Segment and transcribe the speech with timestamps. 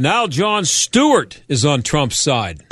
[0.00, 2.64] Now Jon Stewart is on Trump's side.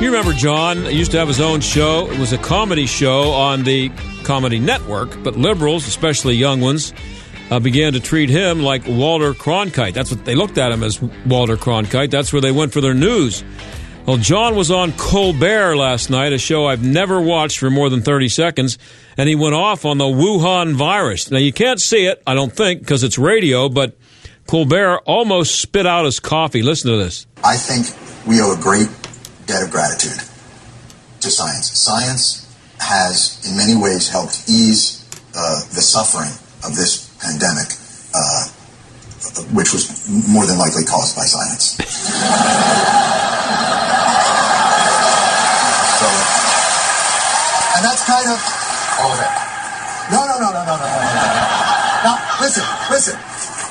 [0.00, 2.08] You remember Jon used to have his own show.
[2.08, 3.90] It was a comedy show on the
[4.22, 6.94] Comedy Network, but liberals, especially young ones,
[7.50, 9.92] uh, began to treat him like Walter Cronkite.
[9.92, 12.12] That's what they looked at him as Walter Cronkite.
[12.12, 13.42] That's where they went for their news.
[14.06, 18.02] Well, Jon was on Colbert last night, a show I've never watched for more than
[18.02, 18.78] 30 seconds,
[19.16, 21.30] and he went off on the Wuhan virus.
[21.30, 23.96] Now, you can't see it, I don't think, because it's radio, but
[24.46, 26.62] Colbert almost spit out his coffee.
[26.62, 27.26] Listen to this.
[27.44, 27.86] I think
[28.26, 28.88] we owe a great
[29.46, 30.18] debt of gratitude
[31.20, 31.70] to science.
[31.70, 36.30] Science has, in many ways, helped ease uh, the suffering
[36.64, 37.68] of this pandemic,
[38.14, 38.48] uh,
[39.52, 41.76] which was more than likely caused by science.
[46.00, 46.06] so,
[47.76, 48.38] and that's kind of
[49.00, 49.32] all of it.
[50.10, 50.86] No, no, no, no, no, no, no, no.
[52.02, 53.14] Now, listen, listen.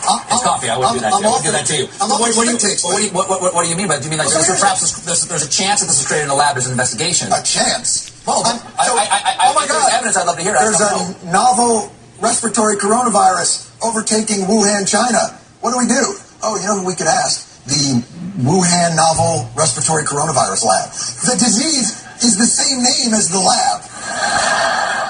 [0.09, 0.69] I'm, It's coffee.
[0.69, 1.11] I wouldn't do that.
[1.13, 1.27] I'm to you.
[1.27, 1.85] I wouldn't do that to you.
[2.01, 3.87] I'm what, what, do you, takes, what, do you, what, what, what do you mean
[3.89, 3.97] by?
[3.99, 6.25] Do you mean like Okay, perhaps this, this, there's a chance that this was created
[6.31, 6.55] in a lab?
[6.55, 7.27] There's an investigation.
[7.33, 8.09] A chance.
[8.25, 9.91] Well, I- so- I- I- I- oh my God.
[9.91, 10.53] evidence, I'd love to hear.
[10.55, 15.35] There's a novel respiratory coronavirus overtaking Wuhan, China.
[15.59, 16.03] What do we do?
[16.39, 17.67] Oh, you know who we could ask?
[17.67, 17.99] The
[18.47, 20.87] Wuhan Novel Respiratory Coronavirus Lab.
[21.27, 23.83] The disease is the same name as the lab.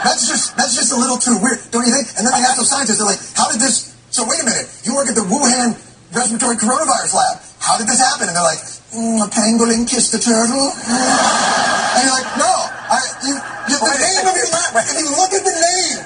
[0.01, 2.17] That's just that's just a little too weird, don't you think?
[2.17, 3.93] And then they ask those scientists, they're like, how did this?
[4.09, 5.77] So wait a minute, you work at the Wuhan
[6.17, 7.35] Respiratory Coronavirus Lab.
[7.61, 8.25] How did this happen?
[8.25, 10.73] And they're like, mm, a pangolin kissed a turtle.
[10.73, 12.49] And you're like, no,
[12.89, 13.33] I, you,
[13.69, 14.73] you, the name of your lab.
[14.81, 15.99] If you look at the name,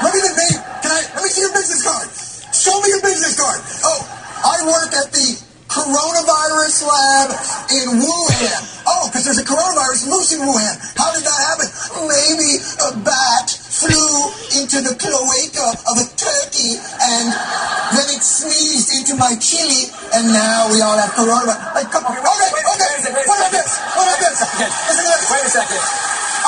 [0.00, 0.58] look at the name.
[0.80, 1.00] Can I?
[1.20, 2.33] Let me see your business card.
[2.64, 3.60] Show me your business card.
[3.84, 4.00] Oh,
[4.40, 5.36] I work at the
[5.68, 7.28] coronavirus lab
[7.68, 8.60] in Wuhan.
[8.88, 10.72] Oh, because there's a coronavirus loose in Wuhan.
[10.96, 11.68] How did that happen?
[12.08, 17.36] Maybe a bat flew into the cloaca of a turkey and
[18.00, 21.76] then it sneezed into my chili and now we all have coronavirus.
[21.76, 22.16] Like, come on.
[22.16, 22.88] Okay, okay.
[22.88, 23.76] Wait a second, wait a What about this?
[23.92, 24.40] What about this?
[24.40, 24.70] Okay.
[24.88, 25.24] Listen to this.
[25.28, 25.82] Wait a second.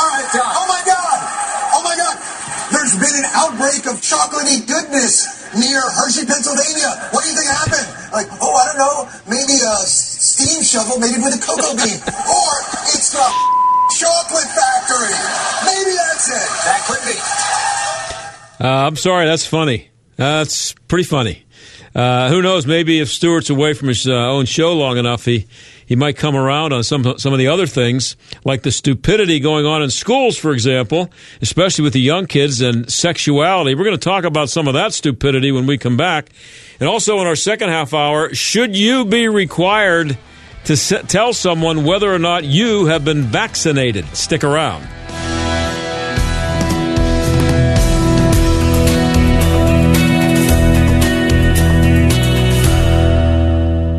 [0.00, 0.48] All right, Jon.
[0.48, 1.18] Oh my God!
[1.76, 2.16] Oh my God!
[2.72, 6.90] There's been an outbreak of chocolatey goodness near Hershey, Pennsylvania.
[7.14, 7.86] What do you think happened?
[8.12, 8.96] Like, oh, I don't know.
[9.30, 12.50] Maybe a s- steam shovel made it with a cocoa bean, or
[12.90, 13.22] it's the
[14.00, 15.14] chocolate factory.
[15.68, 16.48] Maybe that's it.
[16.66, 17.16] That could be.
[18.64, 19.88] Uh, I'm sorry, that's funny.
[20.16, 21.44] That's pretty funny.
[21.94, 22.66] Uh, who knows?
[22.66, 25.46] Maybe if Stewart's away from his uh, own show long enough, he
[25.86, 29.64] he might come around on some some of the other things, like the stupidity going
[29.64, 31.10] on in schools, for example,
[31.40, 33.74] especially with the young kids and sexuality.
[33.74, 36.28] We're going to talk about some of that stupidity when we come back,
[36.80, 40.18] and also in our second half hour, should you be required
[40.64, 44.04] to tell someone whether or not you have been vaccinated?
[44.16, 44.86] Stick around.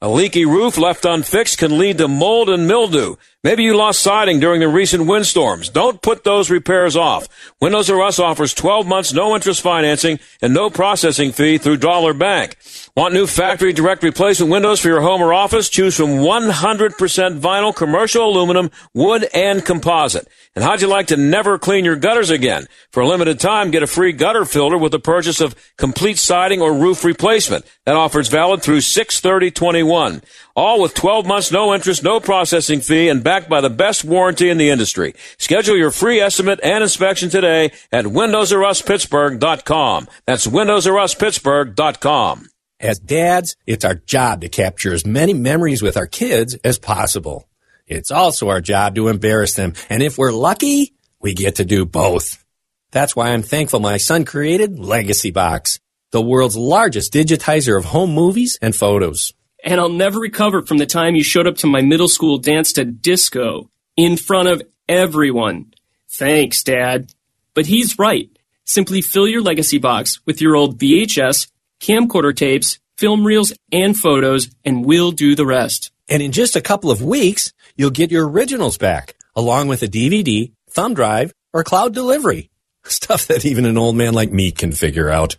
[0.00, 3.16] A leaky roof left unfixed can lead to mold and mildew.
[3.42, 5.70] Maybe you lost siding during the recent windstorms.
[5.70, 7.26] Don't put those repairs off.
[7.60, 12.14] Windows R Us offers 12 months no interest financing and no processing fee through Dollar
[12.14, 12.56] Bank.
[12.96, 15.68] Want new factory direct replacement windows for your home or office?
[15.68, 20.28] Choose from 100% vinyl, commercial aluminum, wood, and composite.
[20.58, 22.66] And how'd you like to never clean your gutters again?
[22.90, 26.60] For a limited time, get a free gutter filter with the purchase of complete siding
[26.60, 27.64] or roof replacement.
[27.86, 30.20] That offer is valid through 63021.
[30.56, 34.50] All with 12 months, no interest, no processing fee, and backed by the best warranty
[34.50, 35.14] in the industry.
[35.38, 40.08] Schedule your free estimate and inspection today at windowsruspittsburgh.com.
[40.26, 42.48] That's windowsruspittsburgh.com.
[42.80, 47.47] As dads, it's our job to capture as many memories with our kids as possible.
[47.88, 51.84] It's also our job to embarrass them, and if we're lucky, we get to do
[51.84, 52.44] both.
[52.90, 55.80] That's why I'm thankful my son created Legacy Box,
[56.10, 59.32] the world's largest digitizer of home movies and photos.
[59.64, 62.72] And I'll never recover from the time you showed up to my middle school dance
[62.74, 65.72] to disco in front of everyone.
[66.10, 67.12] Thanks, Dad.
[67.54, 68.30] But he's right.
[68.64, 71.48] Simply fill your legacy box with your old VHS,
[71.80, 75.90] camcorder tapes, film reels, and photos, and we'll do the rest.
[76.08, 79.88] And in just a couple of weeks, you'll get your originals back, along with a
[79.88, 82.50] DVD, thumb drive, or cloud delivery.
[82.84, 85.36] Stuff that even an old man like me can figure out.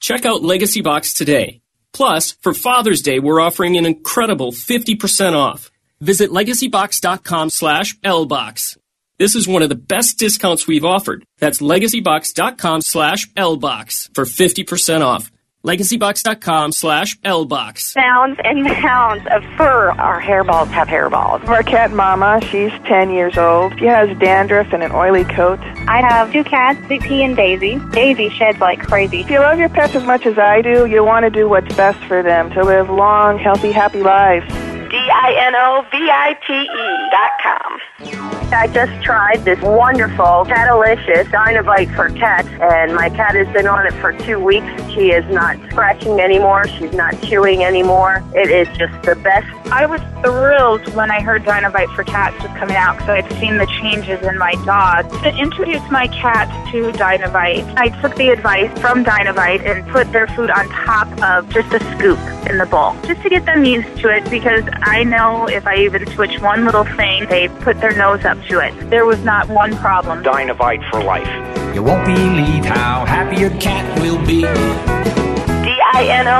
[0.00, 1.60] Check out Legacy Box today.
[1.92, 5.70] Plus, for Father's Day, we're offering an incredible 50% off.
[6.00, 8.76] Visit legacybox.com slash lbox.
[9.18, 11.24] This is one of the best discounts we've offered.
[11.38, 15.32] That's legacybox.com slash lbox for 50% off.
[15.68, 17.94] LegacyBox.com slash LBox.
[17.94, 19.90] Mounds and mounds of fur.
[19.90, 21.46] Our hairballs have hairballs.
[21.46, 23.78] Our cat Mama, she's 10 years old.
[23.78, 25.58] She has dandruff and an oily coat.
[25.86, 27.78] I have two cats, Big P and Daisy.
[27.92, 29.20] Daisy sheds like crazy.
[29.20, 31.76] If you love your pets as much as I do, you'll want to do what's
[31.76, 34.46] best for them to live long, healthy, happy lives.
[34.88, 37.78] D-I-N-O-V-I-T-E dot com.
[38.00, 43.86] I just tried this wonderful Catalicious Dinovite for cats, and my cat has been on
[43.86, 44.66] it for two weeks.
[44.92, 46.68] She is not scratching anymore.
[46.68, 48.22] She's not chewing anymore.
[48.34, 49.48] It is just the best.
[49.72, 53.40] I was thrilled when I heard Dinovite for cats was coming out because I had
[53.40, 55.10] seen the changes in my dog.
[55.24, 60.28] To introduce my cat to Dinovite, I took the advice from Dinovite and put their
[60.28, 62.18] food on top of just a scoop
[62.48, 65.76] in the bowl, just to get them used to it because I know if I
[65.78, 68.72] even switch one little thing, they put their nose up to it.
[68.90, 70.22] There was not one problem.
[70.22, 71.28] Dinovite for life.
[71.74, 74.42] You won't believe how happy your cat will be.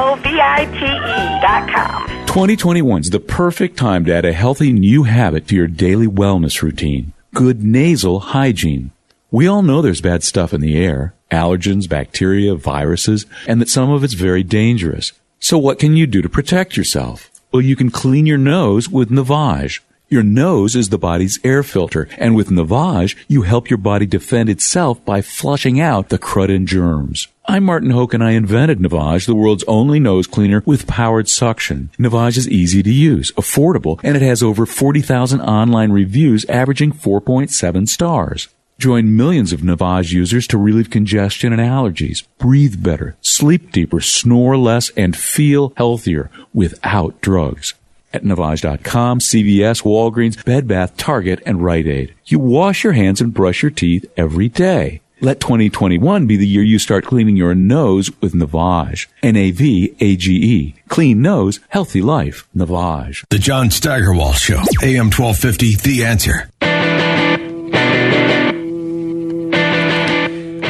[0.09, 2.06] D-I-N-O-V-I-T-E dot com.
[2.27, 6.62] 2021 is the perfect time to add a healthy new habit to your daily wellness
[6.62, 7.12] routine.
[7.35, 8.91] Good nasal hygiene.
[9.31, 13.91] We all know there's bad stuff in the air, allergens, bacteria, viruses, and that some
[13.91, 15.12] of it's very dangerous.
[15.41, 17.31] So what can you do to protect yourself?
[17.53, 19.81] Well, you can clean your nose with Navage.
[20.11, 24.49] Your nose is the body's air filter, and with Navage, you help your body defend
[24.49, 27.29] itself by flushing out the crud and germs.
[27.45, 31.91] I'm Martin Hoke and I invented Navage, the world's only nose cleaner with powered suction.
[31.99, 37.87] Navage is easy to use, affordable, and it has over 40,000 online reviews averaging 4.7
[37.87, 38.49] stars.
[38.79, 44.57] Join millions of Navage users to relieve congestion and allergies, breathe better, sleep deeper, snore
[44.57, 47.75] less, and feel healthier without drugs.
[48.13, 52.15] At Navage.com, CVS, Walgreens, Bed Bath, Target, and Rite Aid.
[52.25, 55.03] You wash your hands and brush your teeth every day.
[55.21, 59.09] Let 2021 be the year you start cleaning your nose with Navage.
[59.23, 60.75] N-A-V-A-G-E.
[60.89, 62.47] Clean nose, healthy life.
[62.57, 63.25] Navage.
[63.29, 64.63] The John Steigerwald Show.
[64.83, 66.51] AM 1250, The Answer.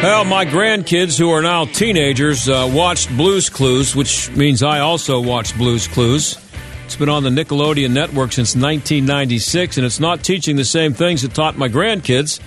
[0.02, 5.20] Well, my grandkids, who are now teenagers, uh, watched Blues Clues, which means I also
[5.20, 6.38] watched Blues Clues.
[6.88, 11.23] It's been on the Nickelodeon network since 1996, and it's not teaching the same things
[11.23, 12.40] it taught my grandkids.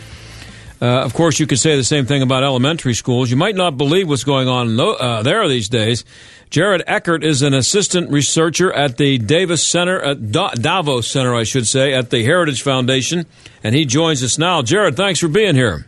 [0.82, 3.30] Uh, of course, you could say the same thing about elementary schools.
[3.30, 6.04] You might not believe what's going on uh, there these days.
[6.50, 11.68] Jared Eckert is an assistant researcher at the Davis Center, at DeVos Center, I should
[11.68, 13.28] say, at the Heritage Foundation,
[13.64, 14.64] and he joins us now.
[14.64, 15.86] Jared, thanks for being here.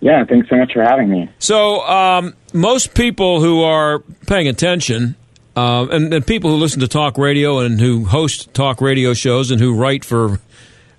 [0.00, 1.28] Yeah, thanks so much for having me.
[1.40, 3.98] So, um, most people who are
[4.28, 5.16] paying attention,
[5.60, 9.50] uh, and, and, people who listen to talk radio and who host talk radio shows
[9.50, 10.40] and who write for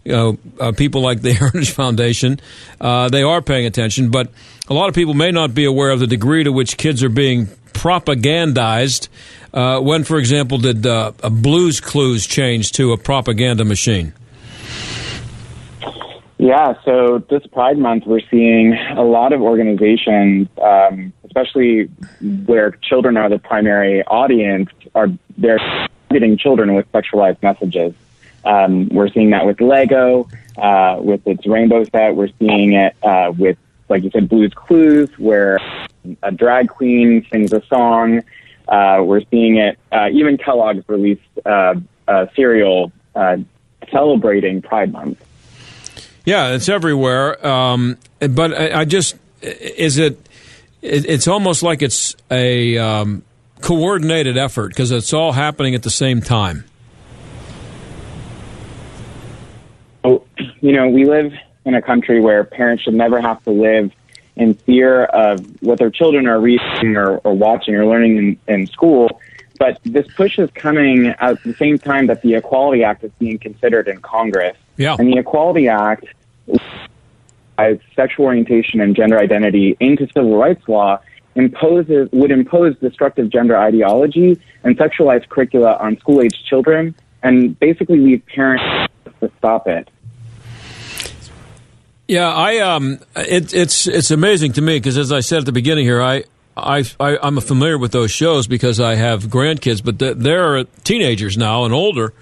[0.04, 2.40] you know, uh, people like the Heritage Foundation,
[2.80, 4.10] uh, they are paying attention.
[4.10, 4.30] But
[4.68, 7.10] a lot of people may not be aware of the degree to which kids are
[7.10, 9.08] being propagandized.
[9.54, 14.14] Uh, when, for example, did uh, Blues Clues change to a propaganda machine?
[16.42, 21.84] Yeah, so this Pride Month, we're seeing a lot of organizations, um, especially
[22.48, 25.60] where children are the primary audience, are they're
[26.10, 27.94] targeting children with sexualized messages.
[28.44, 32.16] Um, we're seeing that with Lego, uh, with its rainbow set.
[32.16, 35.60] We're seeing it uh, with, like you said, Blues Clues, where
[36.24, 38.24] a drag queen sings a song.
[38.68, 39.78] Uh, we're seeing it.
[39.92, 41.76] Uh, even Kellogg's released uh,
[42.08, 43.38] a cereal uh,
[43.92, 45.24] celebrating Pride Month.
[46.26, 47.46] Yeah, it's everywhere.
[47.46, 50.20] Um, but I, I, just is it,
[50.82, 53.24] it, It's almost like it's a um,
[53.62, 56.66] coordinated effort because it's all happening at the same time.
[60.04, 61.34] You know, we live
[61.66, 63.92] in a country where parents should never have to live
[64.36, 68.68] in fear of what their children are reading or, or watching or learning in, in
[68.68, 69.22] school.
[69.60, 73.38] But this push is coming at the same time that the Equality Act is being
[73.38, 74.58] considered in Congress.
[74.78, 74.96] Yeah.
[74.98, 76.06] And the Equality Act
[77.58, 81.00] as sexual orientation and gender identity into civil rights law
[81.36, 88.00] imposes would impose destructive gender ideology and sexualized curricula on school age children, and basically
[88.00, 89.90] leave parents to stop it.
[92.08, 95.52] Yeah, I um, it, it's it's amazing to me because as I said at the
[95.52, 96.24] beginning here, I.
[96.58, 101.64] I, I, I'm familiar with those shows because I have grandkids, but they're teenagers now
[101.64, 102.14] and older.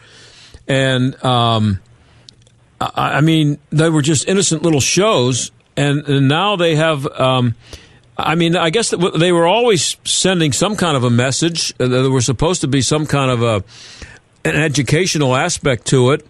[0.67, 1.79] And um,
[2.79, 7.07] I, I mean, they were just innocent little shows, and, and now they have.
[7.07, 7.55] Um,
[8.17, 11.73] I mean, I guess they were always sending some kind of a message.
[11.77, 13.63] There was supposed to be some kind of a
[14.45, 16.25] an educational aspect to it,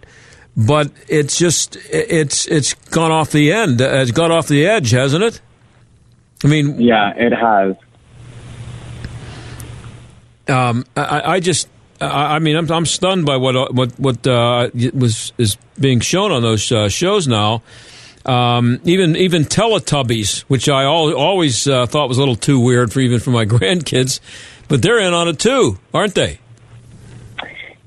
[0.56, 3.80] but it's just it's it's gone off the end.
[3.80, 5.40] It's gone off the edge, hasn't it?
[6.44, 7.76] I mean, yeah, it has.
[10.48, 11.68] Um, I, I just,
[12.00, 16.42] I, mean, I'm, I'm stunned by what what what uh, was is being shown on
[16.42, 17.62] those uh, shows now.
[18.24, 22.92] Um, even even Teletubbies, which I al- always uh, thought was a little too weird
[22.92, 24.20] for even for my grandkids,
[24.68, 26.38] but they're in on it too, aren't they?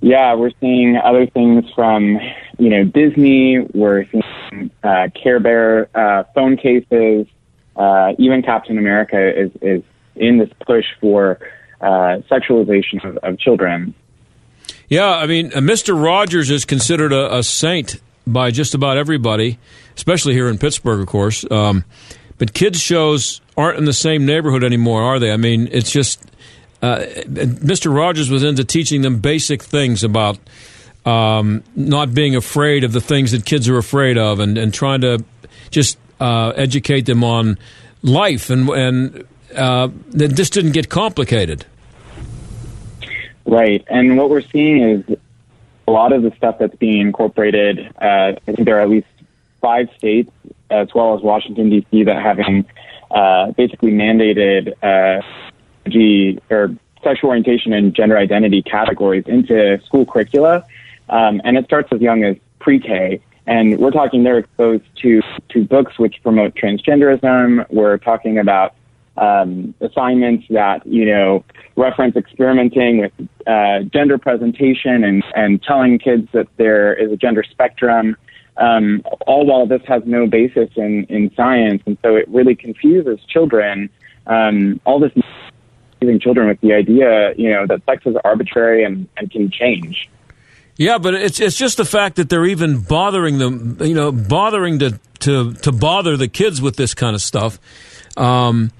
[0.01, 2.19] Yeah, we're seeing other things from
[2.59, 3.59] you know Disney.
[3.73, 7.27] We're seeing uh, Care Bear uh, phone cases.
[7.75, 9.83] Uh, even Captain America is is
[10.15, 11.39] in this push for
[11.81, 13.93] uh, sexualization of, of, children.
[14.89, 16.01] Yeah, I mean, uh, Mr.
[16.01, 19.57] Rogers is considered a, a, saint by just about everybody,
[19.95, 21.49] especially here in Pittsburgh, of course.
[21.49, 21.85] Um,
[22.37, 25.31] but kids' shows aren't in the same neighborhood anymore, are they?
[25.31, 26.23] I mean, it's just
[26.81, 27.95] uh, Mr.
[27.95, 30.37] Rogers was into teaching them basic things about
[31.05, 35.01] um, not being afraid of the things that kids are afraid of, and, and trying
[35.01, 35.23] to
[35.69, 37.57] just uh, educate them on
[38.01, 39.25] life and and
[39.55, 41.65] uh, that this didn't get complicated.
[43.53, 43.85] Right.
[43.87, 45.17] And what we're seeing is
[45.87, 49.05] a lot of the stuff that's being incorporated, uh, I think there are at least
[49.61, 50.31] five states,
[50.71, 52.65] as well as Washington, D.C., that having
[53.11, 55.21] uh, basically mandated uh,
[55.87, 60.65] G, or sexual orientation and gender identity categories into school curricula.
[61.09, 63.21] Um, and it starts as young as pre K.
[63.45, 67.69] And we're talking they're exposed to, to books which promote transgenderism.
[67.69, 68.73] We're talking about
[69.17, 71.43] um, assignments that you know
[71.75, 73.11] reference experimenting with
[73.47, 78.15] uh, gender presentation and and telling kids that there is a gender spectrum.
[78.55, 83.19] Um, all while this has no basis in in science, and so it really confuses
[83.27, 83.89] children.
[84.25, 85.11] Um, all this
[86.03, 90.09] confusing children with the idea, you know, that sex is arbitrary and, and can change.
[90.75, 94.79] Yeah, but it's it's just the fact that they're even bothering them, you know, bothering
[94.79, 97.59] to to to bother the kids with this kind of stuff.
[98.17, 98.71] Um,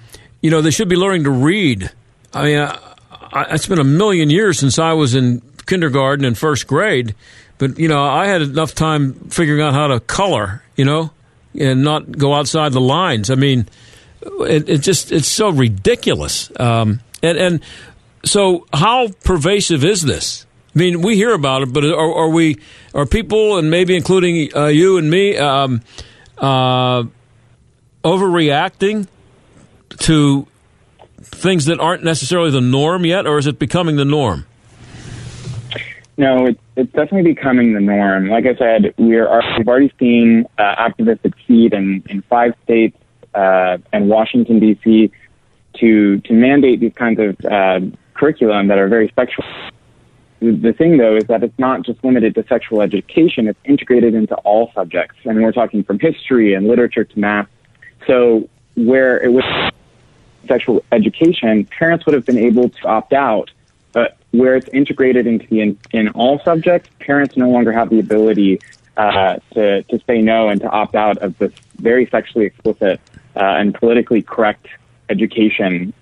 [0.43, 1.89] you know, they should be learning to read.
[2.33, 2.95] I mean, I,
[3.31, 7.15] I, it's been a million years since I was in kindergarten and first grade,
[7.57, 11.11] but you know, I had enough time figuring out how to color, you know,
[11.57, 13.31] and not go outside the lines.
[13.31, 13.67] I mean,
[14.21, 16.51] it, it just it's so ridiculous.
[16.59, 17.61] Um, and and
[18.25, 20.45] so, how pervasive is this?
[20.75, 22.59] I mean, we hear about it, but are, are we
[22.93, 25.81] are people and maybe including uh, you and me um,
[26.37, 27.03] uh,
[28.03, 29.07] overreacting
[29.99, 30.47] to
[31.21, 34.45] things that aren't necessarily the norm yet, or is it becoming the norm?
[36.17, 38.29] No, it's, it's definitely becoming the norm.
[38.29, 42.97] Like I said, we're we've already seen uh, activists succeed in, in five states
[43.33, 45.11] uh, and Washington D.C.
[45.79, 47.79] to to mandate these kinds of uh,
[48.13, 49.45] curriculum that are very sexual.
[50.39, 54.35] The thing, though, is that it's not just limited to sexual education; it's integrated into
[54.35, 57.47] all subjects, and we're talking from history and literature to math.
[58.05, 59.71] So, where it was
[60.47, 63.51] sexual education, parents would have been able to opt out.
[63.91, 67.99] But where it's integrated into the in, in all subjects, parents no longer have the
[67.99, 68.59] ability
[68.97, 72.99] uh, to to say no and to opt out of this very sexually explicit
[73.35, 74.67] uh, and politically correct
[75.09, 75.93] education.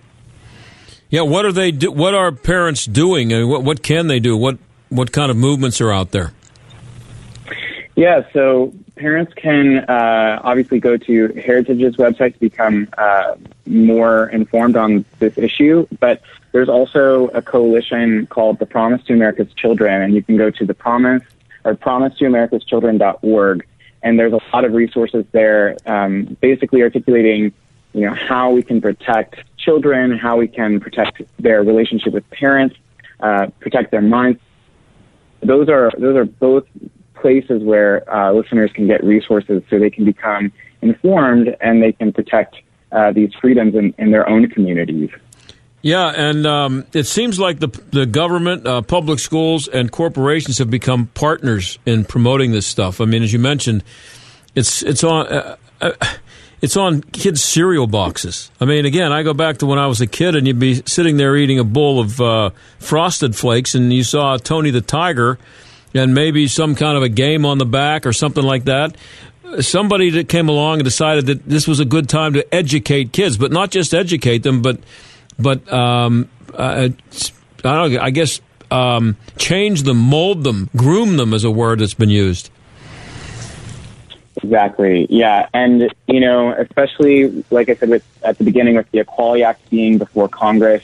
[1.10, 1.72] Yeah, what are they?
[1.72, 4.38] Do, what are parents doing, and what what can they do?
[4.38, 4.58] What
[4.90, 6.32] what kind of movements are out there?
[7.96, 13.34] Yeah, so parents can uh, obviously go to Heritage's website to become uh,
[13.66, 19.52] more informed on this issue, but there's also a coalition called the Promise to America's
[19.56, 21.24] Children, and you can go to the Promise
[21.66, 23.66] or promise to America's Children.org,
[24.04, 27.52] and there's a lot of resources there, um, basically articulating,
[27.94, 32.76] you know, how we can protect children, how we can protect their relationship with parents,
[33.20, 34.40] uh, protect their minds.
[35.42, 36.66] Those are those are both
[37.22, 40.52] places where uh, listeners can get resources so they can become
[40.82, 42.56] informed and they can protect
[42.92, 45.10] uh, these freedoms in, in, their own communities.
[45.82, 50.70] Yeah, and um, it seems like the the government, uh, public schools, and corporations have
[50.70, 53.02] become partners in promoting this stuff.
[53.02, 53.84] I mean, as you mentioned,
[54.54, 55.28] it's it's on.
[55.28, 55.92] Uh, uh,
[56.62, 58.52] it's on kids' cereal boxes.
[58.62, 60.84] I mean, again, I go back to when I was a kid, and you'd be
[60.86, 65.40] sitting there eating a bowl of uh, Frosted Flakes, and you saw Tony the Tiger,
[65.94, 68.96] and maybe some kind of a game on the back or something like that.
[69.60, 73.38] Somebody that came along and decided that this was a good time to educate kids,
[73.38, 74.80] but not just educate them, but
[75.38, 76.90] but um, uh,
[77.64, 77.98] I don't.
[77.98, 82.50] I guess um, change them, mold them, groom them is a word that's been used.
[84.42, 85.08] Exactly.
[85.10, 89.44] Yeah, and you know, especially like I said with, at the beginning with the Equality
[89.44, 90.84] Act being before Congress,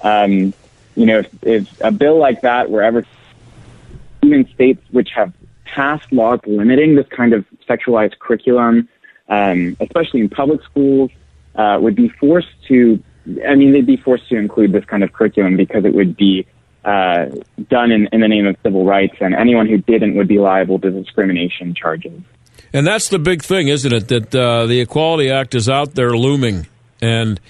[0.00, 0.54] um,
[0.96, 3.04] you know, if, if a bill like that were ever
[4.26, 5.32] even states which have
[5.64, 8.88] passed laws limiting this kind of sexualized curriculum,
[9.28, 11.10] um, especially in public schools,
[11.54, 13.02] uh, would be forced to.
[13.46, 16.46] I mean, they'd be forced to include this kind of curriculum because it would be
[16.84, 17.26] uh,
[17.68, 20.78] done in, in the name of civil rights, and anyone who didn't would be liable
[20.78, 22.22] to discrimination charges.
[22.72, 24.08] And that's the big thing, isn't it?
[24.08, 26.66] That uh, the Equality Act is out there looming,
[27.00, 27.40] and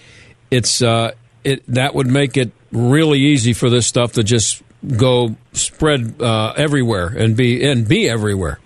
[0.50, 1.12] it's uh,
[1.45, 4.62] it that would make it really easy for this stuff to just
[4.97, 8.59] go spread uh, everywhere and be and be everywhere.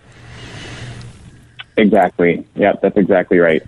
[1.77, 2.47] Exactly.
[2.57, 3.63] Yep, that's exactly right.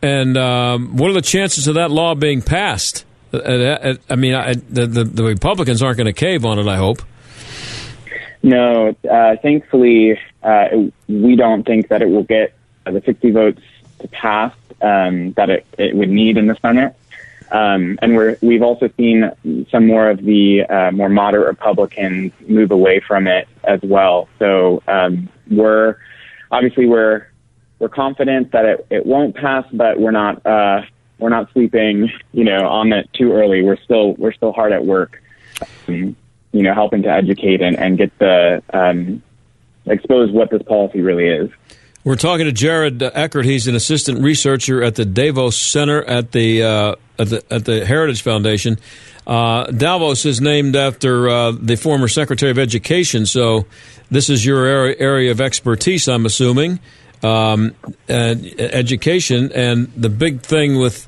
[0.00, 3.04] And um, what are the chances of that law being passed?
[3.32, 6.68] Uh, uh, I mean, I, the, the, the Republicans aren't going to cave on it.
[6.68, 7.02] I hope.
[8.42, 10.68] No, uh, thankfully, uh,
[11.08, 13.62] we don't think that it will get the 60 votes
[13.98, 16.94] to pass um, that it, it would need in the Senate.
[17.50, 19.30] Um, and we're, we've also seen
[19.70, 24.28] some more of the uh, more moderate Republicans move away from it as well.
[24.38, 25.96] So um, we're
[26.50, 27.26] obviously we're
[27.78, 30.82] we're confident that it, it won't pass, but we're not uh,
[31.18, 33.62] we're not sleeping you know on it too early.
[33.62, 35.22] We're still we're still hard at work.
[35.88, 36.16] Um,
[36.52, 39.22] you know, helping to educate and, and get the um,
[39.86, 41.50] expose what this policy really is.
[42.08, 43.44] We're talking to Jared Eckert.
[43.44, 47.84] He's an assistant researcher at the DeVos Center at the uh, at the, at the
[47.84, 48.78] Heritage Foundation.
[49.26, 53.66] Uh, DeVos is named after uh, the former Secretary of Education, so
[54.10, 56.80] this is your area, area of expertise, I'm assuming,
[57.22, 57.74] um,
[58.08, 59.52] and education.
[59.52, 61.06] And the big thing with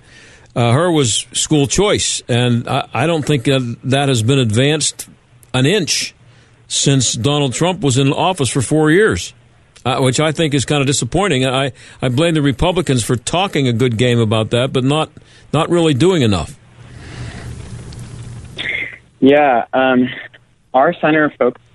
[0.54, 5.08] uh, her was school choice, and I, I don't think that has been advanced
[5.54, 6.14] an inch
[6.68, 9.32] since Donald Trump was in office for four years,
[9.84, 11.46] uh, which I think is kind of disappointing.
[11.46, 15.10] I, I blame the Republicans for talking a good game about that, but not
[15.52, 16.56] not really doing enough.
[19.20, 20.08] Yeah, um,
[20.72, 21.66] our center focuses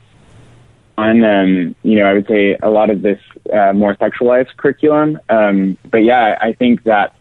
[0.97, 3.19] on, um, you know, I would say a lot of this
[3.53, 5.19] uh, more sexualized curriculum.
[5.29, 7.15] Um, but yeah, I think that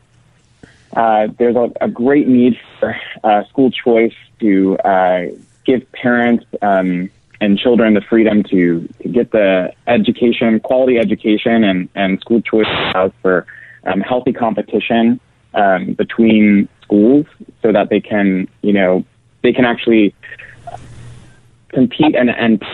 [0.96, 5.26] uh, there's a, a, great need for uh, school choice to uh,
[5.64, 7.10] give parents um,
[7.44, 12.66] and children the freedom to, to get the education, quality education, and, and school choice
[12.66, 13.46] allows for
[13.84, 15.20] um, healthy competition
[15.52, 17.26] um, between schools
[17.62, 19.04] so that they can, you know,
[19.42, 20.14] they can actually
[21.68, 22.64] compete and, and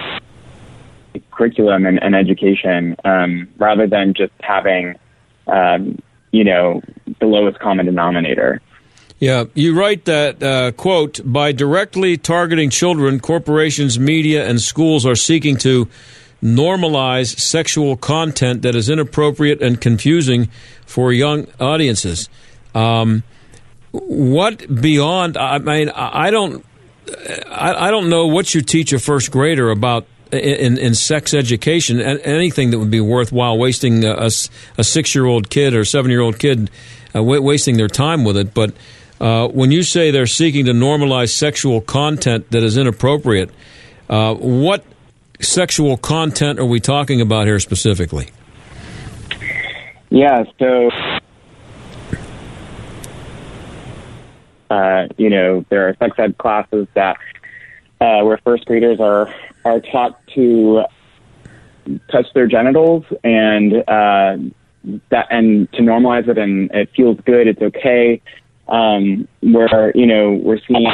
[1.32, 4.94] curriculum and, and education um, rather than just having,
[5.48, 5.98] um,
[6.30, 6.80] you know,
[7.18, 8.60] the lowest common denominator.
[9.20, 15.14] Yeah, you write that, uh, quote, by directly targeting children, corporations, media, and schools are
[15.14, 15.88] seeking to
[16.42, 20.48] normalize sexual content that is inappropriate and confusing
[20.86, 22.30] for young audiences.
[22.74, 23.22] Um,
[23.92, 25.36] what beyond?
[25.36, 26.64] I mean, I don't,
[27.50, 32.00] I, don't know what you teach a first grader about in, in sex education.
[32.00, 34.30] Anything that would be worthwhile wasting a,
[34.78, 36.70] a six year old kid or seven year old kid
[37.14, 38.54] uh, wasting their time with it.
[38.54, 38.72] But
[39.20, 43.50] uh, when you say they're seeking to normalize sexual content that is inappropriate,
[44.08, 44.82] uh, what
[45.40, 48.28] sexual content are we talking about here specifically?
[50.08, 50.90] Yeah, so
[54.70, 57.16] uh, you know there are sex ed classes that
[58.00, 59.32] uh, where first graders are
[59.64, 60.84] are taught to
[62.10, 64.36] touch their genitals and uh,
[65.10, 68.22] that and to normalize it and it feels good, it's okay
[68.70, 70.86] um, where you know we're seeing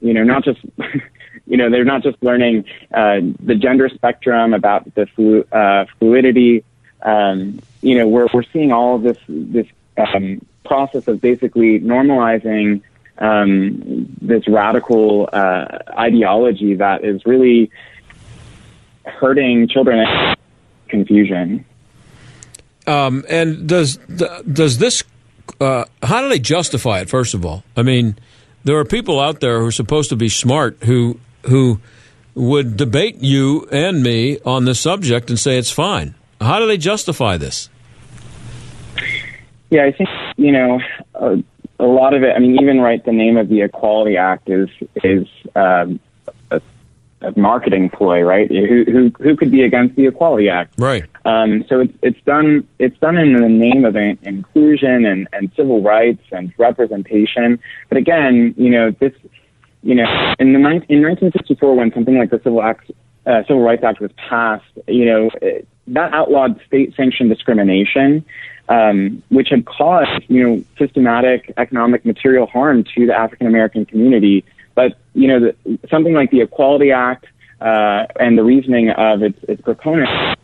[0.00, 0.60] you know not just
[1.46, 6.64] you know they're not just learning uh, the gender spectrum about the flu- uh, fluidity.
[7.02, 9.66] Um, you know we're we're seeing all this this
[9.98, 12.82] um, process of basically normalizing
[13.18, 17.70] um, this radical uh, ideology that is really
[19.04, 20.06] hurting children
[20.88, 21.64] confusion.
[22.86, 25.02] Um, and does does this
[25.60, 27.08] uh, how do they justify it?
[27.08, 28.16] First of all, I mean,
[28.64, 31.80] there are people out there who are supposed to be smart who who
[32.34, 36.14] would debate you and me on this subject and say it's fine.
[36.40, 37.70] How do they justify this?
[39.70, 40.80] Yeah, I think you know
[41.14, 41.42] a,
[41.78, 42.32] a lot of it.
[42.36, 44.68] I mean, even right, the name of the Equality Act is
[45.02, 46.00] is um,
[47.36, 48.48] marketing ploy, right?
[48.50, 50.74] Who who who could be against the Equality Act?
[50.78, 51.04] Right.
[51.24, 55.82] Um, so it's it's done it's done in the name of inclusion and, and civil
[55.82, 57.58] rights and representation.
[57.88, 59.12] But again, you know this,
[59.82, 60.04] you know,
[60.38, 62.90] in the in 1964, when something like the Civil Act,
[63.24, 68.24] uh, Civil Rights Act was passed, you know, it, that outlawed state-sanctioned discrimination,
[68.68, 74.44] um, which had caused you know systematic economic material harm to the African American community.
[74.76, 77.26] But you know, the, something like the Equality Act
[77.60, 80.36] uh, and the reasoning of its, its proponents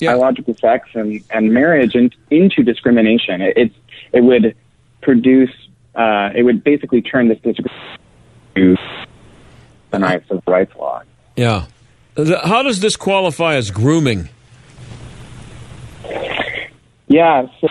[0.00, 3.40] biological sex and, and marriage in, into discrimination.
[3.40, 3.74] It, it's
[4.12, 4.56] it would
[5.02, 5.50] produce
[5.94, 7.98] uh, it would basically turn this discrimination
[8.54, 8.76] to
[9.90, 11.02] the knife of rights law.
[11.36, 11.66] Yeah.
[12.16, 14.28] How does this qualify as grooming?
[17.06, 17.46] Yeah.
[17.60, 17.68] So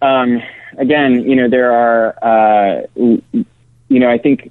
[0.00, 0.42] um,
[0.78, 2.86] again, you know, there are uh,
[3.92, 4.50] you know, I think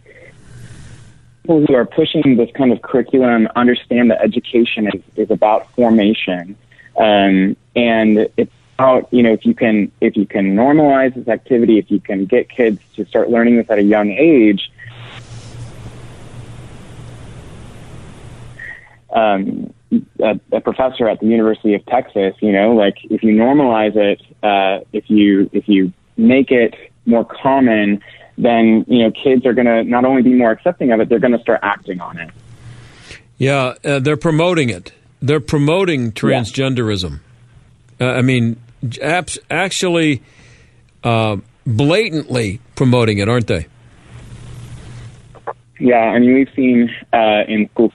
[1.41, 6.55] people who are pushing this kind of curriculum understand that education is, is about formation.
[6.95, 11.79] Um, and it's about, you know, if you can, if you can normalize this activity,
[11.79, 14.71] if you can get kids to start learning this at a young age,
[19.11, 19.73] um,
[20.19, 24.21] a, a professor at the University of Texas, you know, like if you normalize it,
[24.43, 26.75] uh, if you, if you make it
[27.05, 28.01] more common,
[28.41, 31.19] then, you know, kids are going to not only be more accepting of it, they're
[31.19, 32.29] going to start acting on it.
[33.37, 34.93] Yeah, uh, they're promoting it.
[35.21, 37.19] They're promoting transgenderism.
[37.99, 38.59] Uh, I mean,
[38.99, 40.23] abs- actually,
[41.03, 43.67] uh, blatantly promoting it, aren't they?
[45.79, 47.93] Yeah, I mean, we've seen uh, in school,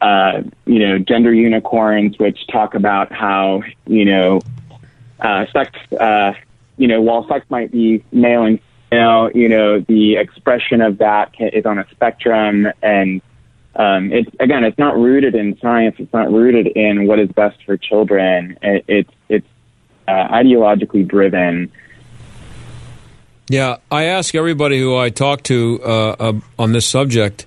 [0.00, 4.40] uh, you know, gender unicorns, which talk about how, you know,
[5.20, 6.32] uh, sex, uh,
[6.78, 8.58] you know, while sex might be male and
[8.92, 12.66] female, you know, the expression of that is on a spectrum.
[12.82, 13.22] And
[13.74, 15.96] um, it's, again, it's not rooted in science.
[15.98, 18.58] It's not rooted in what is best for children.
[18.62, 19.46] It, it's, it's
[20.06, 21.72] uh, ideologically driven.
[23.48, 27.46] Yeah, I ask everybody who I talk to uh, uh, on this subject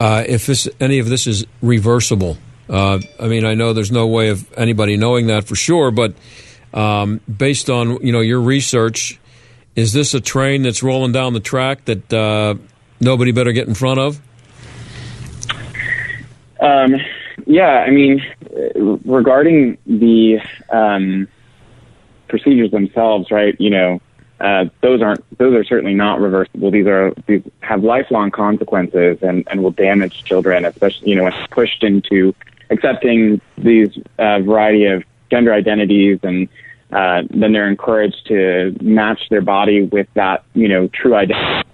[0.00, 2.38] uh, if this any of this is reversible.
[2.68, 6.14] Uh, I mean, I know there's no way of anybody knowing that for sure, but
[6.74, 9.20] um, based on you know your research,
[9.74, 12.54] is this a train that's rolling down the track that uh,
[13.00, 14.20] nobody better get in front of?
[16.60, 16.94] Um,
[17.46, 18.22] yeah, I mean,
[19.04, 21.26] regarding the um,
[22.28, 23.56] procedures themselves, right?
[23.60, 24.00] You know,
[24.40, 26.70] uh, those aren't those are certainly not reversible.
[26.70, 31.32] These are these have lifelong consequences and, and will damage children, especially you know when
[31.50, 32.34] pushed into
[32.70, 36.48] accepting these uh, variety of gender identities and
[36.92, 41.68] uh, then they're encouraged to match their body with that you know true identity.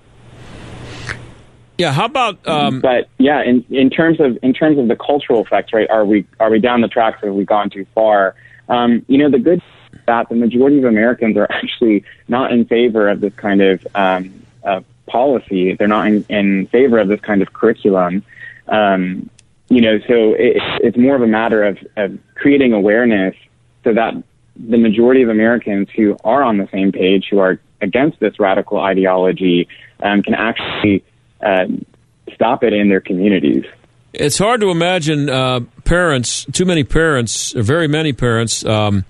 [1.79, 2.47] Yeah, how about?
[2.47, 5.89] Um, but yeah, in in terms of in terms of the cultural effects, right?
[5.89, 7.23] Are we are we down the tracks?
[7.23, 8.35] Or have we gone too far?
[8.69, 12.65] Um, you know, the good is that the majority of Americans are actually not in
[12.65, 15.75] favor of this kind of um, uh, policy.
[15.75, 18.25] They're not in, in favor of this kind of curriculum.
[18.67, 19.31] Um,
[19.71, 23.37] you know, so it, it's more of a matter of, of creating awareness
[23.85, 24.15] so that
[24.59, 28.79] the majority of Americans who are on the same page, who are against this radical
[28.79, 29.69] ideology,
[30.03, 31.05] um, can actually
[31.41, 31.67] uh,
[32.35, 33.65] stop it in their communities.
[34.13, 39.05] It's hard to imagine uh, parents, too many parents, or very many parents, um,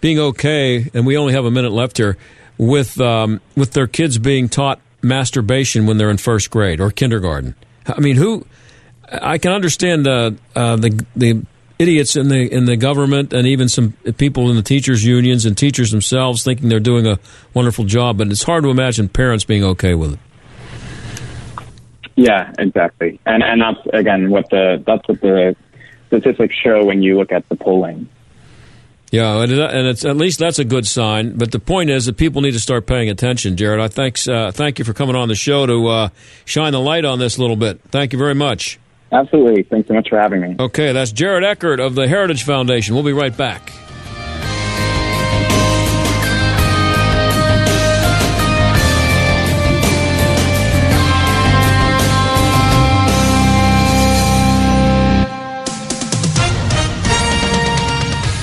[0.00, 0.90] being okay.
[0.94, 2.16] And we only have a minute left here
[2.56, 7.54] with um, with their kids being taught masturbation when they're in first grade or kindergarten.
[7.86, 8.46] I mean, who?
[9.10, 11.42] I can understand uh, the the
[11.78, 15.56] idiots in the in the government and even some people in the teachers unions and
[15.56, 17.18] teachers themselves thinking they're doing a
[17.54, 20.18] wonderful job, but it's hard to imagine parents being okay with it.
[22.16, 23.20] Yeah, exactly.
[23.24, 25.54] And and that's again what the that's what the
[26.08, 28.08] statistics show when you look at the polling.
[29.10, 31.38] Yeah, and it's at least that's a good sign.
[31.38, 33.56] But the point is that people need to start paying attention.
[33.56, 36.08] Jared, I thanks uh, thank you for coming on the show to uh,
[36.44, 37.80] shine the light on this a little bit.
[37.90, 38.78] Thank you very much.
[39.10, 39.62] Absolutely.
[39.62, 40.56] Thanks so much for having me.
[40.58, 42.94] Okay, that's Jared Eckert of the Heritage Foundation.
[42.94, 43.72] We'll be right back.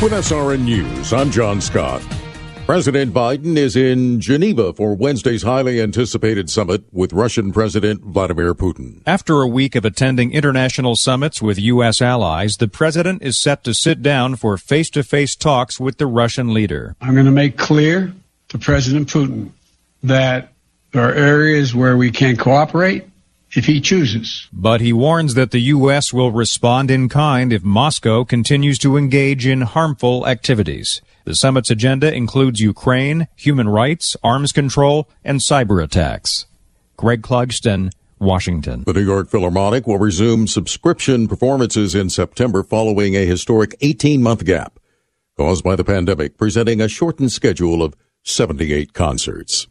[0.02, 2.04] With SRN News, I'm John Scott.
[2.66, 9.04] President Biden is in Geneva for Wednesday's highly anticipated summit with Russian President Vladimir Putin.
[9.06, 12.02] After a week of attending international summits with U.S.
[12.02, 16.08] allies, the president is set to sit down for face to face talks with the
[16.08, 16.96] Russian leader.
[17.02, 18.12] I'm going to make clear
[18.48, 19.52] to President Putin
[20.02, 20.52] that
[20.92, 23.06] there are areas where we can cooperate
[23.52, 24.48] if he chooses.
[24.52, 26.12] But he warns that the U.S.
[26.12, 31.00] will respond in kind if Moscow continues to engage in harmful activities.
[31.26, 36.46] The summit's agenda includes Ukraine, human rights, arms control, and cyber attacks.
[36.98, 38.84] Greg Clugston, Washington.
[38.86, 44.46] The New York Philharmonic will resume subscription performances in September following a historic 18 month
[44.46, 44.80] gap
[45.36, 49.68] caused by the pandemic, presenting a shortened schedule of 78 concerts.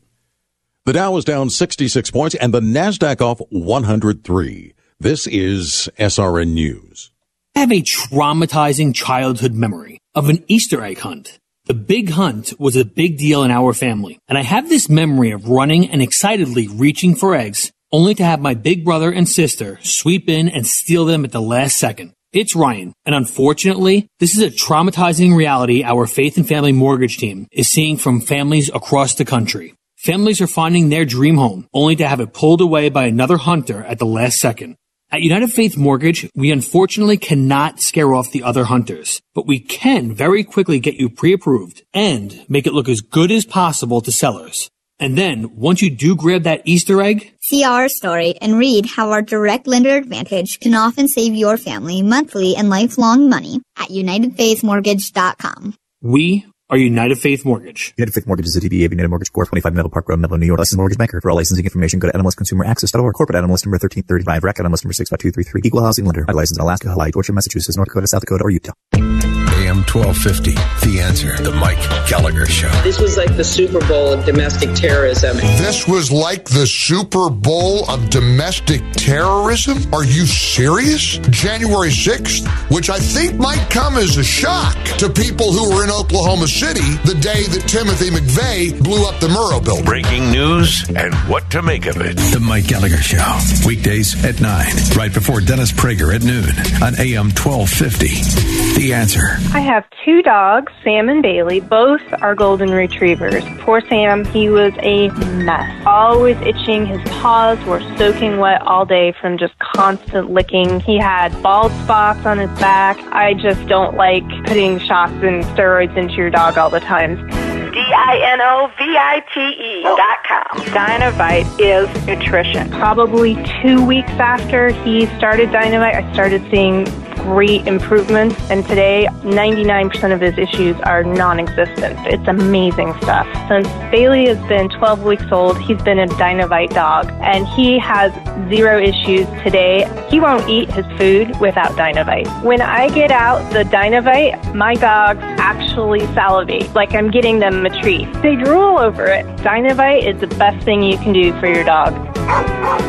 [0.84, 4.74] The Dow is down 66 points and the NASDAQ off 103.
[4.98, 7.12] This is SRN News.
[7.54, 11.38] I have a traumatizing childhood memory of an Easter egg hunt.
[11.66, 15.30] The big hunt was a big deal in our family, and I have this memory
[15.30, 19.78] of running and excitedly reaching for eggs, only to have my big brother and sister
[19.80, 22.12] sweep in and steal them at the last second.
[22.34, 27.48] It's Ryan, and unfortunately, this is a traumatizing reality our faith and family mortgage team
[27.50, 29.72] is seeing from families across the country.
[29.96, 33.82] Families are finding their dream home, only to have it pulled away by another hunter
[33.84, 34.76] at the last second.
[35.14, 40.12] At United Faith Mortgage, we unfortunately cannot scare off the other hunters, but we can
[40.12, 44.68] very quickly get you pre-approved and make it look as good as possible to sellers.
[44.98, 49.12] And then, once you do grab that Easter egg, See our story and read how
[49.12, 55.76] our direct lender advantage can often save your family monthly and lifelong money at UnitedFaithMortgage.com.
[56.02, 56.44] we
[56.74, 57.94] are United Faith Mortgage.
[57.96, 59.48] United Faith Mortgage is a DBA of United Mortgage Corp.
[59.48, 60.58] 25 Middle Park Road, Melville, New York.
[60.58, 61.20] Licensed mortgage banker.
[61.20, 63.14] For all licensing information, go to NMLSConsumerAccess.org.
[63.14, 64.44] Corporate NMLS number 1335.
[64.44, 65.62] Rec NMLS number 65233.
[65.64, 66.24] Equal housing lender.
[66.28, 69.33] I Licensed in Alaska, Hawaii, Georgia, Massachusetts, North Dakota, South Dakota, or Utah.
[69.74, 70.54] AM 1250.
[70.86, 71.36] The answer.
[71.42, 72.70] The Mike Gallagher Show.
[72.82, 75.36] This was like the Super Bowl of domestic terrorism.
[75.36, 79.78] This was like the Super Bowl of domestic terrorism?
[79.92, 81.18] Are you serious?
[81.30, 85.90] January 6th, which I think might come as a shock to people who were in
[85.90, 89.84] Oklahoma City the day that Timothy McVeigh blew up the Murrah building.
[89.84, 92.16] Breaking news and what to make of it.
[92.16, 93.38] The Mike Gallagher Show.
[93.66, 96.50] Weekdays at 9, right before Dennis Prager at noon
[96.82, 98.73] on AM 1250.
[98.74, 99.36] The answer.
[99.54, 101.60] I have two dogs, Sam and Bailey.
[101.60, 103.44] Both are golden retrievers.
[103.60, 105.08] Poor Sam, he was a
[105.44, 105.86] mess.
[105.86, 106.84] Always itching.
[106.84, 110.80] His paws were soaking wet all day from just constant licking.
[110.80, 112.98] He had bald spots on his back.
[113.12, 117.53] I just don't like putting shots and steroids into your dog all the time.
[117.74, 120.44] D-I-N-O-V-I-T-E dot com.
[120.68, 122.70] Dinovite is nutrition.
[122.70, 126.84] Probably two weeks after he started Dinovite, I started seeing
[127.24, 128.36] great improvements.
[128.50, 131.98] And today, 99% of his issues are non-existent.
[132.06, 133.26] It's amazing stuff.
[133.48, 138.12] Since Bailey has been 12 weeks old, he's been a Dinovite dog, and he has
[138.50, 139.88] zero issues today.
[140.10, 142.28] He won't eat his food without Dinovite.
[142.42, 147.82] When I get out the Dinovite, my dogs actually salivate, like I'm getting them a
[147.82, 148.12] treat.
[148.22, 149.24] They drool over it.
[149.38, 151.94] Dinovite is the best thing you can do for your dog.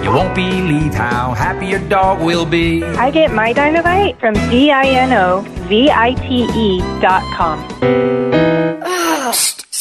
[0.04, 2.84] You won't believe how happy your dog will be.
[2.84, 5.86] I get my Dinovite from D-I-N-O-V-I-T-E
[6.56, 7.60] E dot com.
[8.84, 9.55] Ah.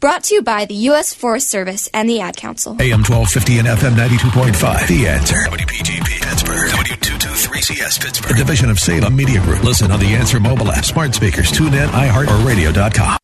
[0.00, 1.12] Brought to you by the U.S.
[1.12, 2.72] Forest Service and the Ad Council.
[2.80, 4.88] AM 1250 and FM 92.5.
[4.88, 5.36] The answer.
[5.36, 6.70] WPGP Pittsburgh.
[6.70, 8.30] W223CS Pittsburgh.
[8.30, 9.62] A division of Salem Media Group.
[9.62, 13.18] Listen on the Answer mobile app, smart speakers, tune in, iHeart, or radio.com.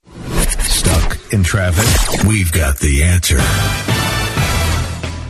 [0.60, 2.26] Stuck in traffic?
[2.28, 3.38] We've got the answer.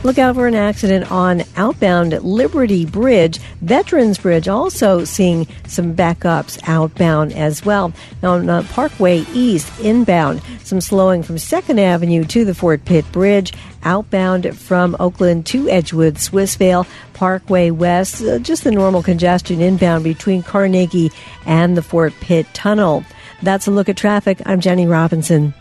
[0.07, 3.38] Look out for an accident on outbound Liberty Bridge.
[3.61, 7.92] Veterans Bridge also seeing some backups outbound as well.
[8.23, 13.53] On uh, Parkway East inbound, some slowing from 2nd Avenue to the Fort Pitt Bridge.
[13.83, 20.45] Outbound from Oakland to Edgewood, Swissvale, Parkway West, uh, just the normal congestion inbound between
[20.45, 21.11] Carnegie
[21.47, 23.05] and the Fort Pitt Tunnel.
[23.42, 24.40] That's a look at traffic.
[24.47, 25.53] I'm Jenny Robinson.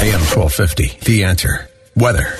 [0.00, 0.98] AM 1250.
[1.04, 1.69] The answer.
[1.96, 2.34] Weather.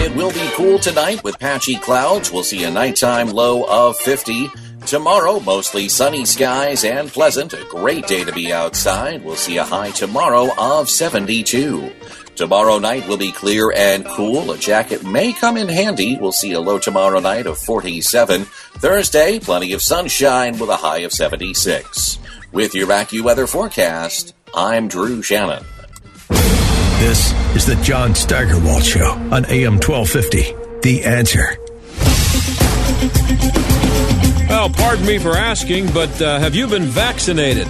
[0.00, 2.30] It will be cool tonight with patchy clouds.
[2.30, 4.48] We'll see a nighttime low of 50.
[4.86, 7.52] Tomorrow, mostly sunny skies and pleasant.
[7.52, 9.24] A great day to be outside.
[9.24, 11.92] We'll see a high tomorrow of 72.
[12.36, 14.52] Tomorrow night will be clear and cool.
[14.52, 16.16] A jacket may come in handy.
[16.16, 18.44] We'll see a low tomorrow night of 47.
[18.44, 22.18] Thursday, plenty of sunshine with a high of 76.
[22.52, 25.64] With your AccuWeather forecast, I'm Drew Shannon.
[26.98, 30.80] This is the John Steigerwald Show on AM 1250.
[30.82, 31.56] The answer.
[34.48, 37.68] Well, pardon me for asking, but uh, have you been vaccinated?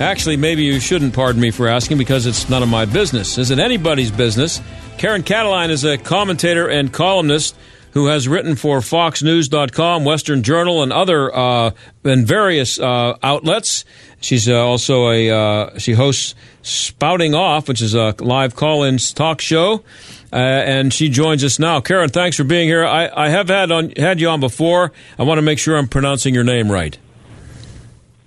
[0.00, 3.36] Actually, maybe you shouldn't pardon me for asking because it's none of my business.
[3.36, 4.62] Is it anybody's business?
[4.96, 7.54] Karen Kataline is a commentator and columnist
[7.96, 11.70] who has written for FoxNews.com, Western Journal, and other uh,
[12.04, 13.86] and various uh, outlets.
[14.20, 19.40] She's uh, also a uh, she hosts Spouting Off, which is a live call-in talk
[19.40, 19.82] show.
[20.30, 21.80] Uh, and she joins us now.
[21.80, 22.84] Karen, thanks for being here.
[22.84, 24.92] I, I have had on had you on before.
[25.18, 26.98] I want to make sure I'm pronouncing your name right.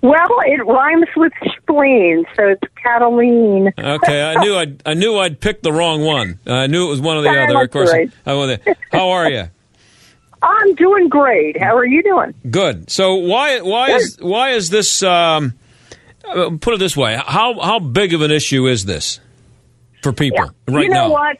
[0.02, 3.72] Well, it rhymes with spleen, so it's Kataline.
[3.78, 6.40] Okay, I knew I'd I knew I'd picked the wrong one.
[6.44, 7.62] I knew it was one of the other.
[7.62, 8.10] Of course, right.
[8.26, 9.48] I, how are you?
[10.42, 11.60] I'm doing great.
[11.60, 12.34] How are you doing?
[12.50, 12.90] Good.
[12.90, 15.02] So why why is why is this?
[15.02, 15.54] Um,
[16.24, 19.20] uh, put it this way: how how big of an issue is this
[20.02, 21.12] for people right you know now?
[21.12, 21.36] what?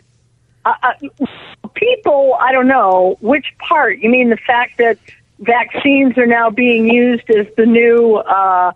[0.64, 1.26] Uh, uh,
[1.74, 3.98] people, I don't know which part.
[3.98, 4.98] You mean the fact that
[5.38, 8.72] vaccines are now being used as the new uh,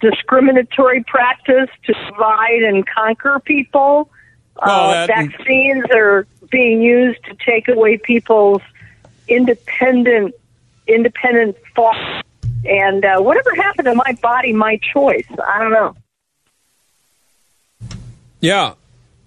[0.00, 4.10] discriminatory practice to divide and conquer people?
[4.64, 8.62] Well, uh, that- vaccines are being used to take away people's
[9.28, 10.34] independent
[10.86, 12.24] independent thought.
[12.64, 15.26] And uh, whatever happened to my body, my choice?
[15.46, 15.94] I don't know.
[18.40, 18.74] Yeah.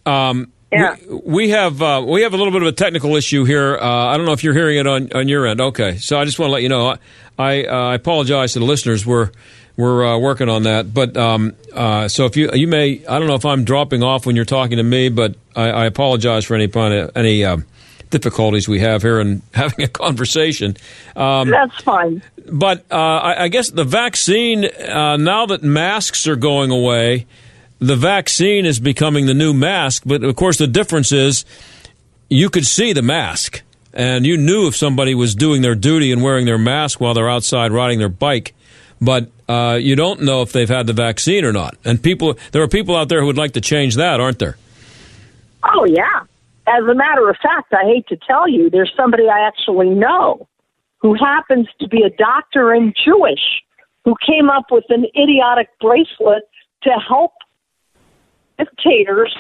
[0.06, 0.96] Um, Yeah.
[1.08, 3.78] We, we have uh, we have a little bit of a technical issue here.
[3.78, 5.60] Uh, I don't know if you're hearing it on, on your end.
[5.62, 6.96] Okay, so I just want to let you know.
[7.38, 9.06] I uh, I apologize to the listeners.
[9.06, 9.32] We're
[9.76, 10.94] we're uh, working on that.
[10.94, 14.26] But um, uh, so if you you may I don't know if I'm dropping off
[14.26, 16.70] when you're talking to me, but I, I apologize for any
[17.16, 17.66] any um,
[18.12, 20.78] difficulties we have here in having a conversation.
[21.16, 22.22] Um, That's fine.
[22.52, 27.26] but uh, I, I guess the vaccine, uh, now that masks are going away,
[27.80, 30.04] the vaccine is becoming the new mask.
[30.06, 31.46] But of course, the difference is
[32.30, 36.22] you could see the mask, and you knew if somebody was doing their duty and
[36.22, 38.54] wearing their mask while they're outside riding their bike.
[39.02, 41.76] But uh, you don't know if they've had the vaccine or not.
[41.84, 44.58] And people, there are people out there who would like to change that, aren't there?
[45.64, 46.24] Oh, yeah.
[46.72, 50.48] As a matter of fact, I hate to tell you, there's somebody I actually know
[51.02, 53.62] who happens to be a doctor and Jewish
[54.06, 56.44] who came up with an idiotic bracelet
[56.84, 57.34] to help
[58.58, 59.36] dictators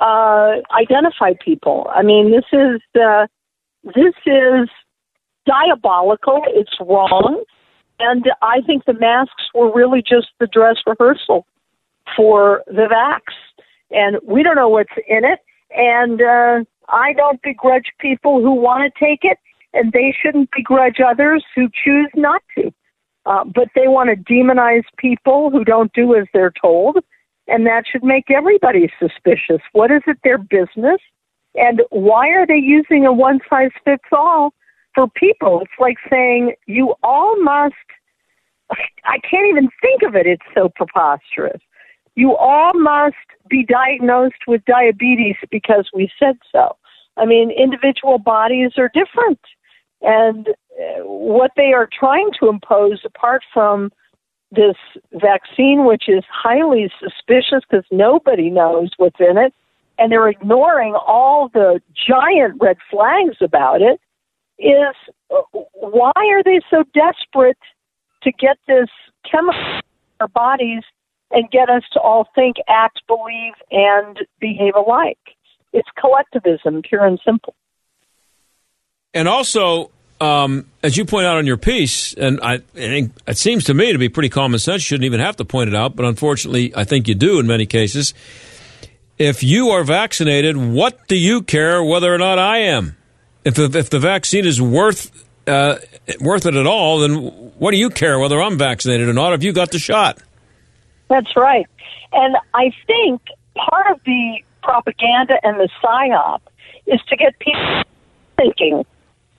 [0.00, 1.86] uh, identify people.
[1.94, 3.26] I mean, this is uh,
[3.84, 4.68] this is
[5.46, 6.42] diabolical.
[6.48, 7.44] It's wrong,
[8.00, 11.46] and I think the masks were really just the dress rehearsal
[12.16, 13.20] for the vax,
[13.92, 15.38] and we don't know what's in it.
[15.70, 19.38] And uh, I don't begrudge people who want to take it,
[19.72, 22.72] and they shouldn't begrudge others who choose not to.
[23.26, 26.96] Uh, but they want to demonize people who don't do as they're told,
[27.46, 29.60] and that should make everybody suspicious.
[29.72, 31.00] What is it their business?
[31.54, 34.54] And why are they using a one size fits all
[34.94, 35.60] for people?
[35.60, 37.74] It's like saying you all must.
[38.70, 40.26] I can't even think of it.
[40.26, 41.60] It's so preposterous.
[42.18, 43.14] You all must
[43.48, 46.76] be diagnosed with diabetes because we said so.
[47.16, 49.38] I mean, individual bodies are different.
[50.02, 53.92] And uh, what they are trying to impose, apart from
[54.50, 54.74] this
[55.12, 59.54] vaccine, which is highly suspicious because nobody knows what's in it,
[59.96, 64.00] and they're ignoring all the giant red flags about it,
[64.58, 64.96] is
[65.30, 67.58] uh, why are they so desperate
[68.24, 68.88] to get this
[69.30, 69.82] chemical in
[70.18, 70.82] our bodies
[71.30, 75.18] and get us to all think, act, believe, and behave alike?
[75.72, 77.54] It's collectivism, pure and simple.
[79.12, 83.64] And also, um, as you point out in your piece, and I, think it seems
[83.64, 84.82] to me to be pretty common sense.
[84.82, 87.46] You shouldn't even have to point it out, but unfortunately, I think you do in
[87.46, 88.14] many cases.
[89.18, 92.96] If you are vaccinated, what do you care whether or not I am?
[93.44, 95.76] If if the vaccine is worth uh,
[96.20, 97.14] worth it at all, then
[97.58, 99.32] what do you care whether I'm vaccinated or not?
[99.32, 100.18] If you got the shot,
[101.08, 101.66] That's right.
[102.12, 103.22] And I think
[103.56, 106.40] part of the propaganda and the psyop
[106.86, 107.82] is to get people
[108.36, 108.84] thinking.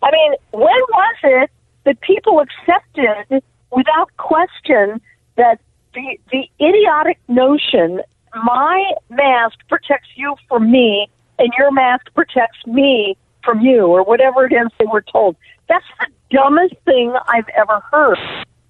[0.02, 1.52] I mean, when was it
[1.86, 5.02] that people accepted without question
[5.36, 5.60] that
[5.94, 8.02] the the idiotic notion
[8.44, 14.46] my mask protects you from me and your mask protects me from you or whatever
[14.46, 15.36] it is they were told.
[15.68, 18.18] That's the dumbest thing I've ever heard.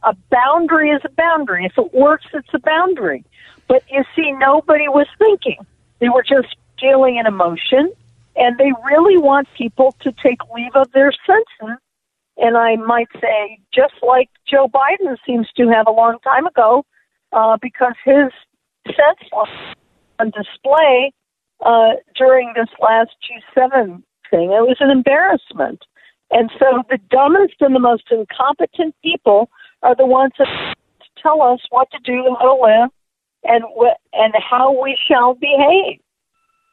[0.03, 1.65] A boundary is a boundary.
[1.65, 3.23] If it works, it's a boundary.
[3.67, 5.57] But you see, nobody was thinking.
[5.99, 7.91] They were just feeling an emotion,
[8.35, 11.77] and they really want people to take leave of their senses.
[12.37, 16.85] And I might say, just like Joe Biden seems to have a long time ago,
[17.33, 18.31] uh, because his
[18.87, 19.49] sense was
[20.19, 21.11] on display
[21.65, 23.11] uh, during this last
[23.57, 24.51] G7 thing.
[24.51, 25.83] It was an embarrassment.
[26.31, 29.49] And so the dumbest and the most incompetent people
[29.81, 30.47] are the ones that
[31.21, 32.89] tell us what to do, how to live,
[33.43, 33.63] and
[34.13, 35.99] and how we shall behave.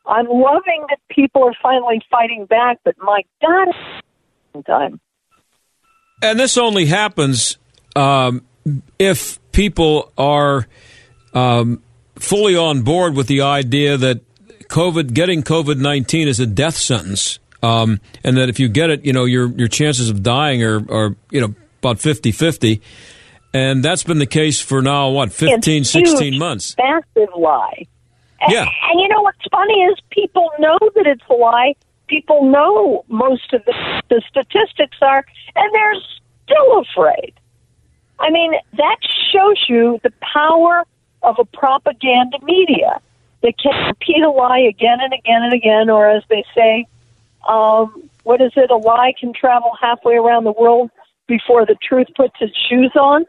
[0.07, 3.69] I'm loving that people are finally fighting back, but my God,
[4.67, 5.01] time.
[6.23, 7.59] And this only happens
[7.95, 8.43] um,
[8.99, 10.67] if people are
[11.35, 11.83] um,
[12.15, 14.21] fully on board with the idea that
[14.69, 19.05] COVID, getting COVID nineteen is a death sentence, um, and that if you get it,
[19.05, 21.55] you know your your chances of dying are, are you know
[21.87, 22.81] about 50-50.
[23.55, 26.75] and that's been the case for now what 15, It's 16 huge, months.
[26.79, 27.87] Massive lie.
[28.41, 28.67] And, Yeah.
[28.91, 31.75] and you know what's funny is people know that it's a lie.
[32.09, 33.75] People know most of the,
[34.09, 35.25] the statistics are,
[35.55, 35.95] and they're
[36.45, 37.33] still afraid.
[38.19, 38.97] I mean, that
[39.33, 40.85] shows you the power
[41.23, 43.01] of a propaganda media
[43.43, 46.87] that can repeat a lie again and again and again, or as they say,
[47.49, 48.71] um, what is it?
[48.71, 50.91] A lie can travel halfway around the world
[51.29, 53.25] before the truth puts its shoes on.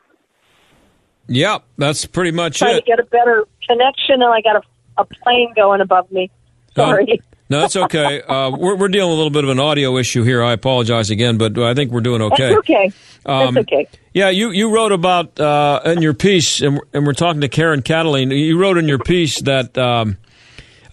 [1.27, 2.81] Yeah, that's pretty much Trying it.
[2.81, 6.31] to get a better connection, and I got a, a plane going above me.
[6.75, 7.21] Sorry.
[7.49, 8.21] No, that's okay.
[8.21, 10.41] Uh, we're, we're dealing with a little bit of an audio issue here.
[10.41, 12.49] I apologize again, but I think we're doing okay.
[12.49, 12.91] That's okay.
[13.25, 13.87] Um, That's okay.
[14.13, 17.49] Yeah, you, you wrote about uh, in your piece, and we're, and we're talking to
[17.49, 18.35] Karen Kataline.
[18.37, 20.17] You wrote in your piece that um,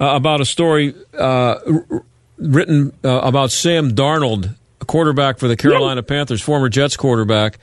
[0.00, 2.04] uh, about a story uh, r-
[2.38, 7.58] written uh, about Sam Darnold, quarterback for the Carolina Panthers, former Jets quarterback.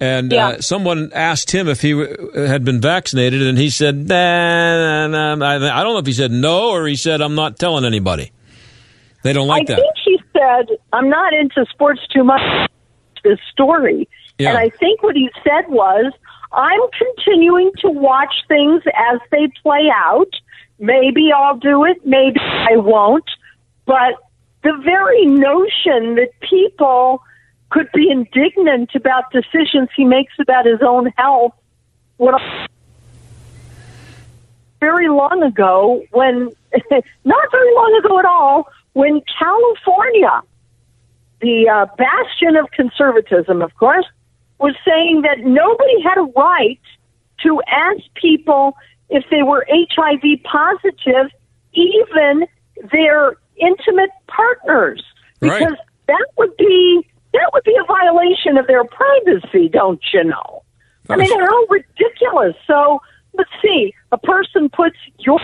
[0.00, 0.48] And Yeah.
[0.48, 5.34] uh, someone asked him if he w- had been vaccinated, and he said, nah, nah,
[5.36, 5.46] nah.
[5.46, 8.32] I I don't know if he said no or he said, I'm not telling anybody.
[9.22, 9.78] They don't like I that.
[9.78, 12.40] I think he said, I'm not into sports too much,
[13.22, 14.08] this story.
[14.38, 14.48] Yeah.
[14.48, 16.12] And I think what he said was,
[16.52, 20.28] I'm continuing to watch things as they play out.
[20.80, 23.24] Maybe I'll do it, maybe I won't.
[23.86, 24.14] But
[24.62, 27.22] the very notion that people
[27.70, 31.52] could be indignant about decisions he makes about his own health
[32.18, 32.34] when
[34.80, 36.50] very long ago when
[37.24, 40.42] not very long ago at all when California
[41.40, 44.06] the uh, bastion of conservatism of course
[44.58, 46.80] was saying that nobody had a right
[47.42, 48.76] to ask people
[49.08, 51.30] if they were HIV positive
[51.72, 52.46] even
[52.92, 55.02] their intimate partners
[55.40, 55.58] Right.
[55.58, 55.76] because
[56.08, 60.62] that would be that would be a violation of their privacy don't you know
[61.08, 62.54] I mean, how ridiculous.
[62.66, 63.00] So,
[63.34, 63.94] let's see.
[64.12, 65.38] A person puts your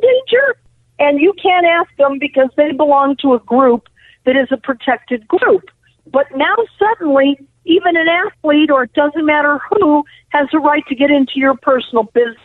[0.00, 0.56] danger,
[0.98, 3.88] and you can't ask them because they belong to a group
[4.24, 5.64] that is a protected group.
[6.06, 10.94] But now suddenly, even an athlete, or it doesn't matter who, has a right to
[10.94, 12.36] get into your personal business.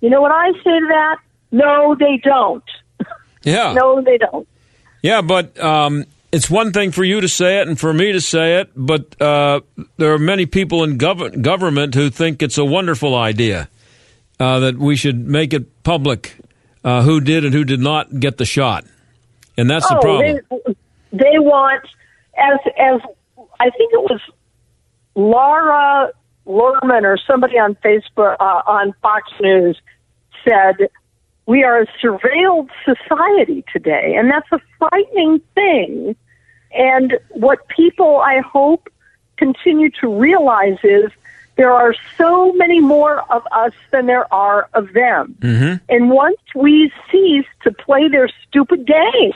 [0.00, 1.16] You know what I say to that?
[1.50, 2.64] No, they don't.
[3.46, 3.72] Yeah.
[3.72, 4.46] No, they don't.
[5.02, 8.20] Yeah, but um, it's one thing for you to say it and for me to
[8.20, 9.60] say it, but uh,
[9.96, 13.68] there are many people in gov- government who think it's a wonderful idea
[14.40, 16.36] uh, that we should make it public
[16.84, 18.84] uh, who did and who did not get the shot.
[19.56, 20.40] And that's the oh, problem.
[20.66, 20.74] They,
[21.12, 21.84] they want,
[22.36, 23.00] as as
[23.60, 24.20] I think it was
[25.14, 26.10] Laura
[26.46, 29.80] Lerman or somebody on Facebook uh, on Fox News
[30.46, 30.88] said,
[31.46, 36.16] "We are a surveilled society today, and that's a frightening thing."
[36.72, 38.88] And what people, I hope,
[39.36, 41.10] continue to realize is
[41.56, 45.36] there are so many more of us than there are of them.
[45.40, 45.84] Mm-hmm.
[45.88, 49.32] And once we cease to play their stupid game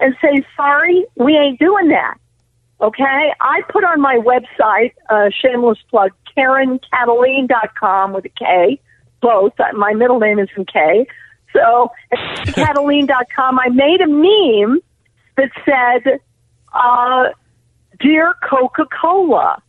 [0.00, 2.16] and say, sorry, we ain't doing that.
[2.80, 3.32] Okay?
[3.40, 8.80] I put on my website, uh, shameless plug, KarenKataline.com with a K,
[9.20, 9.58] both.
[9.58, 11.06] Uh, My middle name is in K.
[11.52, 12.18] So, at
[12.48, 14.80] Kataline.com, I made a meme
[15.36, 16.20] that said,
[16.72, 17.30] uh,
[17.98, 19.62] Dear Coca Cola,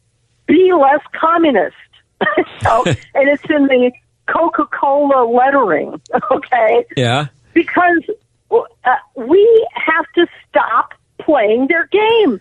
[0.47, 1.76] be less communist.
[2.62, 3.91] so, and it's in the
[4.28, 5.99] Coca Cola lettering,
[6.32, 6.86] okay?
[6.95, 7.28] Yeah.
[7.54, 8.04] Because
[8.52, 12.39] uh, we have to stop playing their game.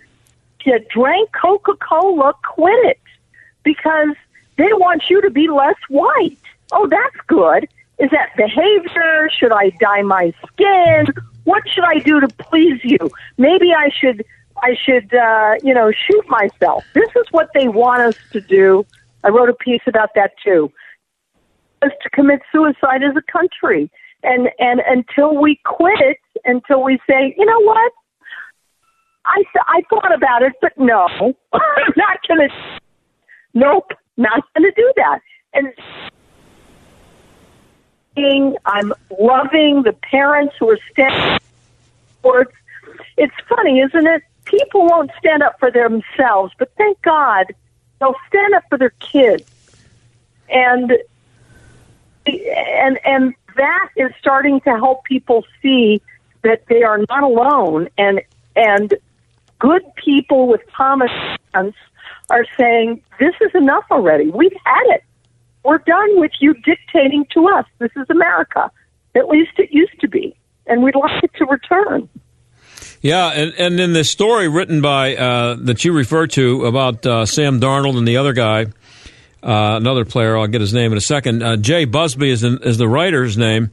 [0.60, 3.00] If you drank Coca Cola, quit it
[3.64, 4.14] because
[4.56, 6.38] they want you to be less white.
[6.72, 7.68] Oh, that's good.
[7.98, 9.28] Is that behavior?
[9.38, 11.06] Should I dye my skin?
[11.44, 13.10] What should I do to please you?
[13.36, 14.24] Maybe I should,
[14.62, 16.84] I should, uh, you know, shoot myself.
[16.94, 18.86] This is what they want us to do.
[19.24, 20.72] I wrote a piece about that too.
[21.82, 23.90] Is to commit suicide as a country.
[24.22, 27.92] And and until we quit, until we say, you know what,
[29.24, 31.06] I I thought about it, but no,
[31.52, 32.48] I'm not gonna.
[33.54, 35.20] Nope, not gonna do that.
[35.54, 35.72] And
[38.64, 41.38] I'm loving the parents who are standing
[42.18, 42.54] sports.
[43.16, 44.22] It's funny, isn't it?
[44.44, 47.46] People won't stand up for themselves, but thank God
[47.98, 49.44] they'll stand up for their kids.
[50.48, 50.92] And
[52.26, 56.00] and and that is starting to help people see
[56.42, 58.20] that they are not alone and
[58.56, 58.94] and
[59.58, 61.08] good people with common
[61.52, 61.76] sense
[62.30, 64.30] are saying this is enough already.
[64.30, 65.04] We've had it.
[65.64, 67.66] We're done with you dictating to us.
[67.78, 68.70] This is America.
[69.14, 70.34] At least it used to be.
[70.66, 72.08] And we'd like it to return.
[73.02, 77.26] Yeah, and, and in the story written by uh, that you refer to about uh,
[77.26, 78.66] Sam Darnold and the other guy,
[79.42, 81.42] uh, another player, I'll get his name in a second.
[81.42, 83.70] Uh, Jay Busbee is, in, is the writer's name,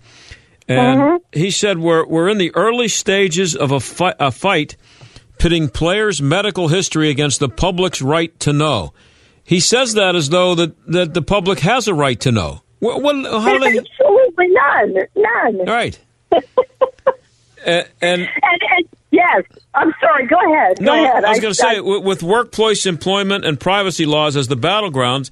[0.68, 1.40] and Mm-hmm.
[1.40, 4.76] he said we're we're in the early stages of a, fi- a fight
[5.40, 8.94] pitting players' medical history against the public's right to know.
[9.48, 12.64] He says that as though that, that the public has a right to know.
[12.80, 13.78] What, what, how they?
[13.78, 14.98] Absolutely none.
[15.16, 15.66] None.
[15.66, 15.98] Right.
[17.66, 19.43] and, and And, and yes,
[19.74, 20.28] I'm sorry.
[20.28, 20.80] Go ahead.
[20.80, 21.24] Go no, ahead.
[21.24, 25.32] I was going to say, with, with workplace employment and privacy laws as the battlegrounds,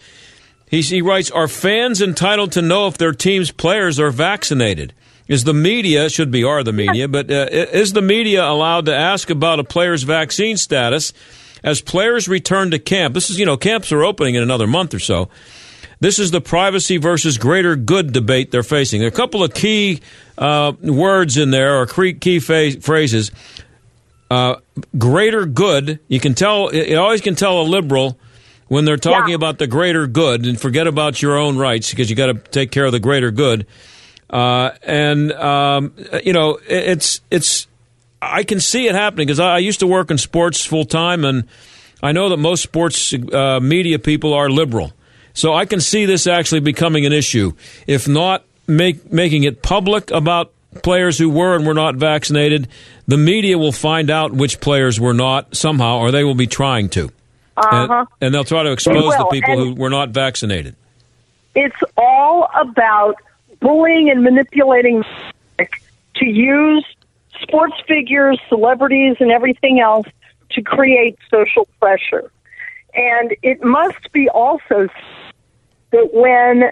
[0.70, 4.94] he, he writes, are fans entitled to know if their team's players are vaccinated?
[5.28, 8.96] Is the media, should be are the media, but uh, is the media allowed to
[8.96, 11.12] ask about a player's vaccine status
[11.64, 13.14] as players return to camp?
[13.14, 15.30] This is, you know, camps are opening in another month or so.
[16.02, 19.00] This is the privacy versus greater good debate they're facing.
[19.00, 20.02] There are a couple of key
[20.38, 23.32] uh, words in there, or key, phrases.
[24.30, 24.56] Uh,
[24.98, 26.00] greater good.
[26.08, 26.74] You can tell.
[26.74, 28.18] You always can tell a liberal
[28.68, 29.36] when they're talking Yeah.
[29.36, 32.72] about the greater good, and forget about your own rights because you got to take
[32.72, 33.66] care of the greater good.
[34.30, 35.94] Uh, and um,
[36.24, 37.68] you know, it- it's it's.
[38.32, 41.26] I can see it happening because I, I used to work in sports full time,
[41.26, 41.48] and
[42.04, 44.94] I know that most sports uh, media people are liberal.
[45.34, 47.54] So I can see this actually becoming an issue,
[47.88, 50.52] if not make, making it public about
[50.82, 52.68] players who were and were not vaccinated.
[53.08, 56.90] The media will find out which players were not somehow, or they will be trying
[56.90, 57.12] to,
[57.58, 58.06] and, Uh-huh.
[58.22, 60.76] and they'll try to expose the people and- who were not vaccinated.
[61.54, 63.16] It's all about
[63.62, 65.04] bullying and manipulating
[65.60, 66.86] to use
[67.42, 70.08] sports figures, celebrities, and everything else
[70.52, 72.32] to create social pressure.
[72.94, 74.88] And it must be also
[75.92, 76.72] that when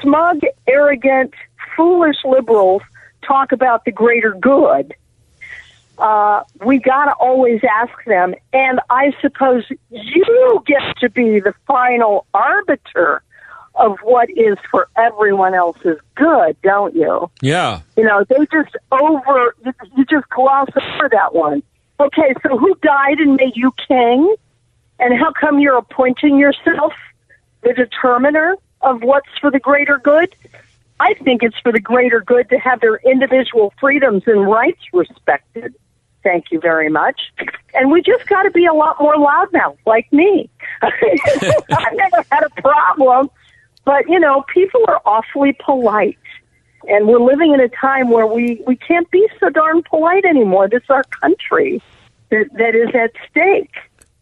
[0.00, 1.34] smug, arrogant,
[1.76, 2.82] foolish liberals
[3.26, 4.94] talk about the greater good,
[5.98, 8.34] uh, we got to always ask them.
[8.52, 13.22] And I suppose you get to be the final arbiter
[13.74, 17.30] of what is for everyone else's good, don't you?
[17.40, 17.80] Yeah.
[17.96, 19.54] You know, they just over,
[19.96, 21.62] you just gloss over that one.
[21.98, 24.34] Okay, so who died and made you king?
[24.98, 26.92] And how come you're appointing yourself
[27.62, 30.34] the determiner of what's for the greater good?
[31.00, 35.74] I think it's for the greater good to have their individual freedoms and rights respected.
[36.22, 37.20] Thank you very much.
[37.74, 40.48] And we just got to be a lot more loudmouth, like me.
[40.82, 43.30] I've never had a problem,
[43.84, 46.18] but you know, people are awfully polite.
[46.88, 50.68] And we're living in a time where we, we can't be so darn polite anymore.
[50.68, 51.80] This is our country
[52.30, 53.70] that, that is at stake.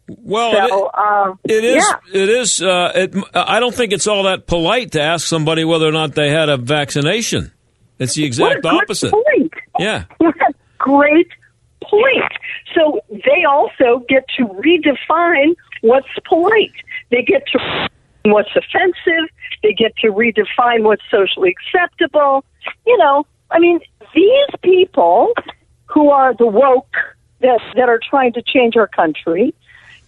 [0.07, 1.83] Well, so, uh, It is.
[2.13, 2.21] Yeah.
[2.21, 2.61] It is.
[2.61, 6.13] Uh, it, I don't think it's all that polite to ask somebody whether or not
[6.13, 7.51] they had a vaccination.
[7.97, 9.11] It's the exact What a good opposite.
[9.11, 9.53] point.
[9.79, 10.03] Yeah.
[10.77, 11.29] Great
[11.83, 12.31] point.
[12.75, 16.73] So they also get to redefine what's polite.
[17.09, 17.89] They get to
[18.25, 19.29] what's offensive.
[19.63, 22.43] They get to redefine what's socially acceptable.
[22.85, 23.79] You know, I mean,
[24.13, 25.33] these people
[25.85, 26.95] who are the woke
[27.41, 29.53] that that are trying to change our country.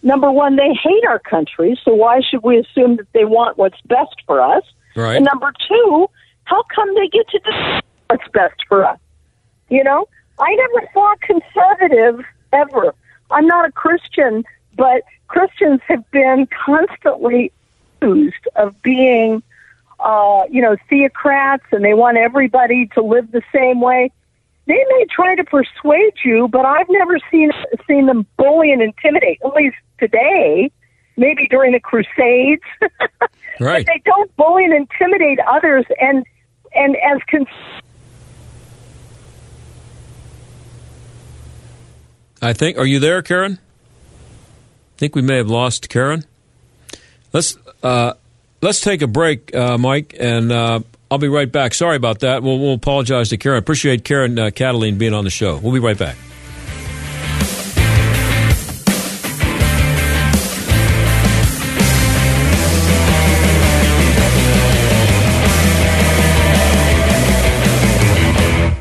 [0.02, 3.80] Number one, they hate our country, so why should we assume that they want what's
[3.86, 4.62] best for us?
[4.94, 5.16] Right.
[5.16, 6.08] And number two,
[6.44, 8.98] how come they get to decide what's best for us?
[9.70, 10.06] You know,
[10.38, 12.94] I never saw a conservative ever.
[13.30, 14.44] I'm not a Christian,
[14.76, 17.50] but Christians have been constantly
[18.04, 19.42] accused of being,
[20.00, 24.10] uh, you know, theocrats and they want everybody to live the same way.
[24.66, 27.50] They may try to persuade you, but I've never seen
[27.86, 29.38] seen them bully and intimidate.
[29.44, 30.70] At least today,
[31.16, 32.62] maybe during the Crusades.
[33.60, 33.86] Right.
[33.86, 36.26] But they don't bully and intimidate others, and
[36.74, 37.46] and as cons-
[42.42, 42.76] I think.
[42.78, 43.60] Are you there, Karen?
[43.60, 46.24] I think we may have lost Karen.
[47.32, 48.14] Let's uh,
[48.62, 50.80] let's take a break, uh, Mike, and uh,
[51.10, 51.74] I'll be right back.
[51.74, 52.42] Sorry about that.
[52.42, 53.58] We'll, we'll apologize to Karen.
[53.58, 55.58] Appreciate Karen uh, Kataline being on the show.
[55.58, 56.16] We'll be right back.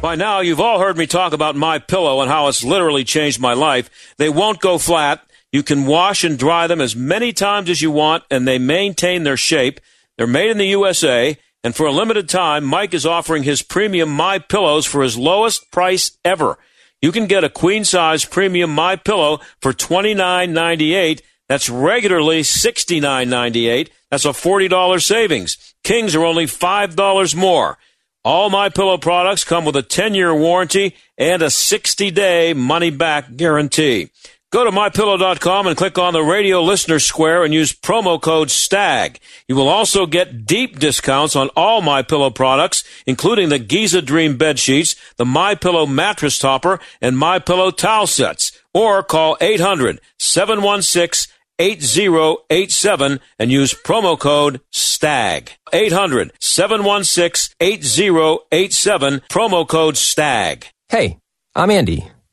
[0.02, 3.40] By now, you've all heard me talk about my pillow and how it's literally changed
[3.40, 4.14] my life.
[4.18, 5.26] They won't go flat.
[5.54, 9.24] You can wash and dry them as many times as you want, and they maintain
[9.24, 9.80] their shape.
[10.18, 14.10] They're made in the USA, and for a limited time, Mike is offering his premium
[14.10, 16.58] My Pillows for his lowest price ever.
[17.04, 21.22] You can get a queen size premium My Pillow for twenty nine ninety eight.
[21.48, 23.92] That's regularly sixty nine ninety eight.
[24.10, 25.76] That's a forty dollars savings.
[25.84, 27.78] Kings are only five dollars more.
[28.26, 34.12] All my pillow products come with a 10-year warranty and a 60-day money-back guarantee.
[34.54, 39.18] Go to mypillow.com and click on the radio listener square and use promo code STAG.
[39.48, 44.38] You will also get deep discounts on all my pillow products, including the Giza Dream
[44.38, 48.52] bed sheets, the my pillow mattress topper, and my pillow towel sets.
[48.76, 55.50] Or call 800 716 8087 and use promo code STAG.
[55.74, 60.68] 800 716 8087, promo code STAG.
[60.90, 61.18] Hey,
[61.56, 62.08] I'm Andy.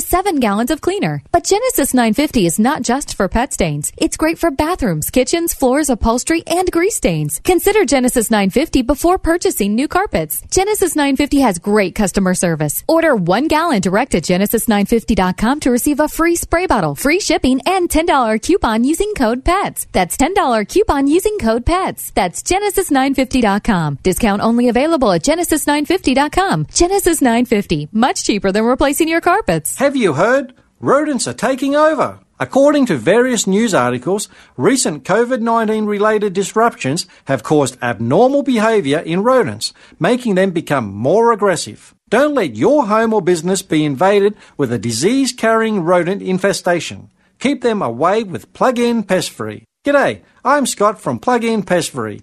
[0.00, 1.22] seven gallons of cleaner.
[1.32, 3.92] But Genesis 950 is not just for pet stains.
[3.96, 7.40] It's great for bathrooms, kitchens, floors, upholstery, and grease stains.
[7.44, 10.42] Consider Genesis 950 before purchasing new carpets.
[10.50, 12.84] Genesis 950 has great customer service.
[12.88, 17.88] Order one gallon direct at genesis950.com to receive a free spray bottle, free shipping, and
[17.88, 19.86] $10 coupon using code PETS.
[19.92, 22.12] That's $10 coupon using code PETS.
[22.14, 23.98] That's genesis950.com.
[24.02, 26.66] Discount only available at genesis950.com.
[26.72, 29.76] Genesis 950, much cheaper than replacing your carpets.
[29.86, 30.52] Have you heard?
[30.80, 32.18] Rodents are taking over.
[32.40, 39.22] According to various news articles, recent COVID 19 related disruptions have caused abnormal behavior in
[39.22, 41.94] rodents, making them become more aggressive.
[42.08, 47.08] Don't let your home or business be invaded with a disease carrying rodent infestation.
[47.38, 49.62] Keep them away with Plug In Pest Free.
[49.84, 52.22] G'day, I'm Scott from Plug In Pest Free.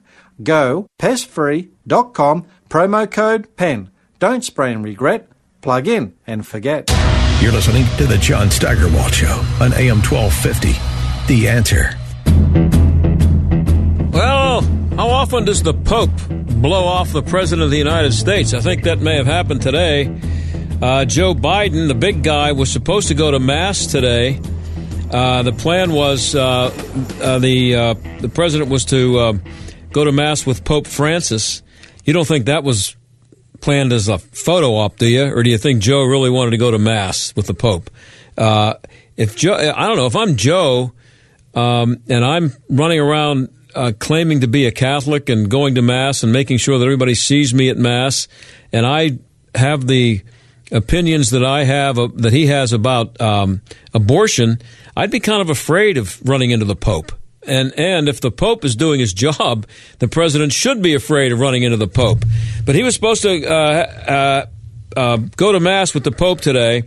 [0.43, 3.89] Go pestfree.com, promo code PEN.
[4.19, 5.27] Don't spray and regret,
[5.61, 6.89] plug in and forget.
[7.41, 10.73] You're listening to The John Steigerwald Show on AM 1250.
[11.27, 11.97] The answer.
[14.11, 14.61] Well,
[14.95, 18.53] how often does the Pope blow off the President of the United States?
[18.53, 20.15] I think that may have happened today.
[20.81, 24.39] Uh, Joe Biden, the big guy, was supposed to go to Mass today.
[25.11, 26.73] Uh, the plan was uh,
[27.21, 29.33] uh the uh, the president was to uh,
[29.91, 31.61] go to Mass with Pope Francis.
[32.05, 32.95] You don't think that was
[33.59, 35.23] planned as a photo op, do you?
[35.23, 37.89] Or do you think Joe really wanted to go to Mass with the Pope?
[38.37, 38.75] Uh,
[39.17, 40.93] if Joe, I don't know, if I'm Joe
[41.53, 46.23] um, and I'm running around uh, claiming to be a Catholic and going to Mass
[46.23, 48.27] and making sure that everybody sees me at Mass,
[48.73, 49.19] and I
[49.55, 50.21] have the
[50.71, 53.61] opinions that I have uh, that he has about um,
[53.93, 54.59] abortion,
[54.95, 57.11] I'd be kind of afraid of running into the Pope.
[57.47, 59.65] And and if the Pope is doing his job,
[59.99, 62.23] the president should be afraid of running into the Pope.
[62.65, 64.45] But he was supposed to uh, uh,
[64.99, 66.83] uh go to mass with the Pope today,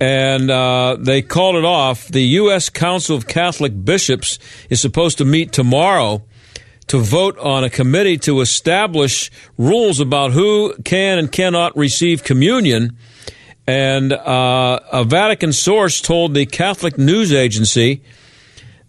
[0.00, 2.06] and uh, they called it off.
[2.08, 2.68] The U.S.
[2.68, 4.38] Council of Catholic Bishops
[4.68, 6.22] is supposed to meet tomorrow
[6.86, 12.96] to vote on a committee to establish rules about who can and cannot receive communion.
[13.64, 18.02] And uh, a Vatican source told the Catholic news agency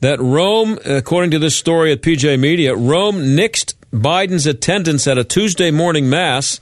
[0.01, 5.23] that Rome, according to this story at PJ Media, Rome nixed Biden's attendance at a
[5.23, 6.59] Tuesday morning mass.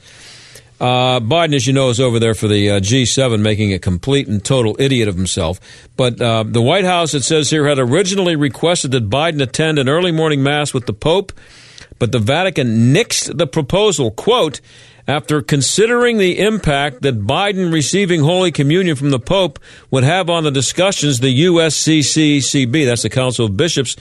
[0.79, 4.27] Uh, Biden, as you know, is over there for the uh, G7, making a complete
[4.27, 5.59] and total idiot of himself.
[5.97, 9.89] But uh, the White House, it says here, had originally requested that Biden attend an
[9.89, 11.33] early morning mass with the Pope,
[11.97, 14.11] but the Vatican nixed the proposal.
[14.11, 14.61] Quote,
[15.09, 19.57] after considering the impact that Biden receiving Holy Communion from the Pope
[19.89, 23.95] would have on the discussions the USCCCB, that's the Council of Bishops,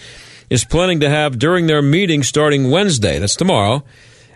[0.50, 3.82] is planning to have during their meeting starting Wednesday, that's tomorrow,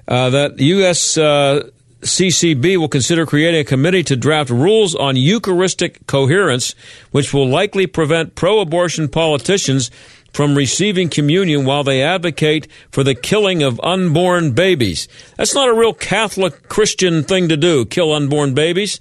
[0.09, 1.19] uh, that US.
[1.19, 1.69] Uh,
[2.01, 6.75] will consider creating a committee to draft rules on Eucharistic coherence,
[7.13, 9.89] which will likely prevent pro abortion politicians
[10.33, 15.09] from receiving communion while they advocate for the killing of unborn babies.
[15.37, 19.01] That's not a real Catholic Christian thing to do, kill unborn babies.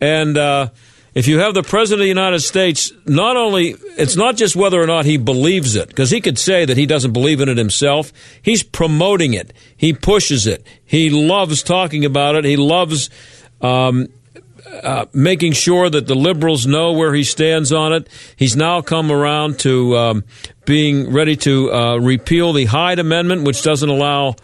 [0.00, 0.70] And uh,
[1.14, 4.82] if you have the President of the United States, not only, it's not just whether
[4.82, 7.56] or not he believes it, because he could say that he doesn't believe in it
[7.56, 8.12] himself.
[8.42, 13.10] He's promoting it, he pushes it, he loves talking about it, he loves.
[13.60, 14.08] Um,
[14.66, 18.08] uh, making sure that the liberals know where he stands on it.
[18.36, 20.24] He's now come around to um,
[20.64, 24.36] being ready to uh, repeal the Hyde Amendment, which doesn't allow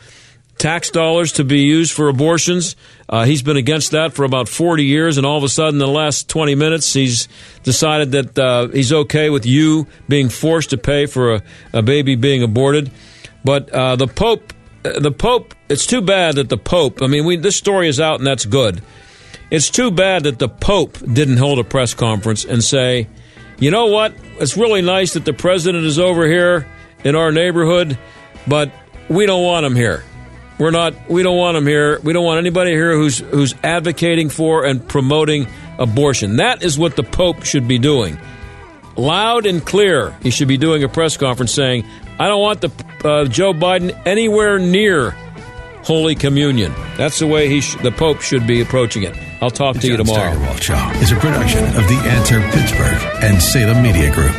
[0.61, 2.77] tax dollars to be used for abortions.
[3.09, 5.79] Uh, he's been against that for about 40 years, and all of a sudden, in
[5.79, 7.29] the last 20 minutes, he's
[7.63, 11.43] decided that uh, he's okay with you being forced to pay for a,
[11.73, 12.91] a baby being aborted.
[13.43, 14.53] But uh, the Pope,
[14.85, 17.01] uh, the Pope, it's too bad that the Pope.
[17.01, 18.83] I mean, we, this story is out, and that's good.
[19.51, 23.09] It's too bad that the Pope didn't hold a press conference and say,
[23.59, 24.15] you know what?
[24.39, 26.67] It's really nice that the president is over here
[27.05, 27.99] in our neighborhood,
[28.47, 28.71] but
[29.09, 30.05] we don't want him here.
[30.59, 31.09] We're not.
[31.09, 31.99] We don't want him here.
[32.01, 35.47] We don't want anybody here who's who's advocating for and promoting
[35.79, 36.37] abortion.
[36.37, 38.21] That is what the Pope should be doing.
[38.97, 41.87] Loud and clear, he should be doing a press conference saying,
[42.19, 42.71] "I don't want the
[43.09, 45.17] uh, Joe Biden anywhere near
[45.83, 49.15] Holy Communion." That's the way he sh- the Pope should be approaching it.
[49.41, 50.31] I'll talk the to you John tomorrow.
[50.33, 54.35] Steigerwald Show is a production of The Answer Pittsburgh and Salem Media Group.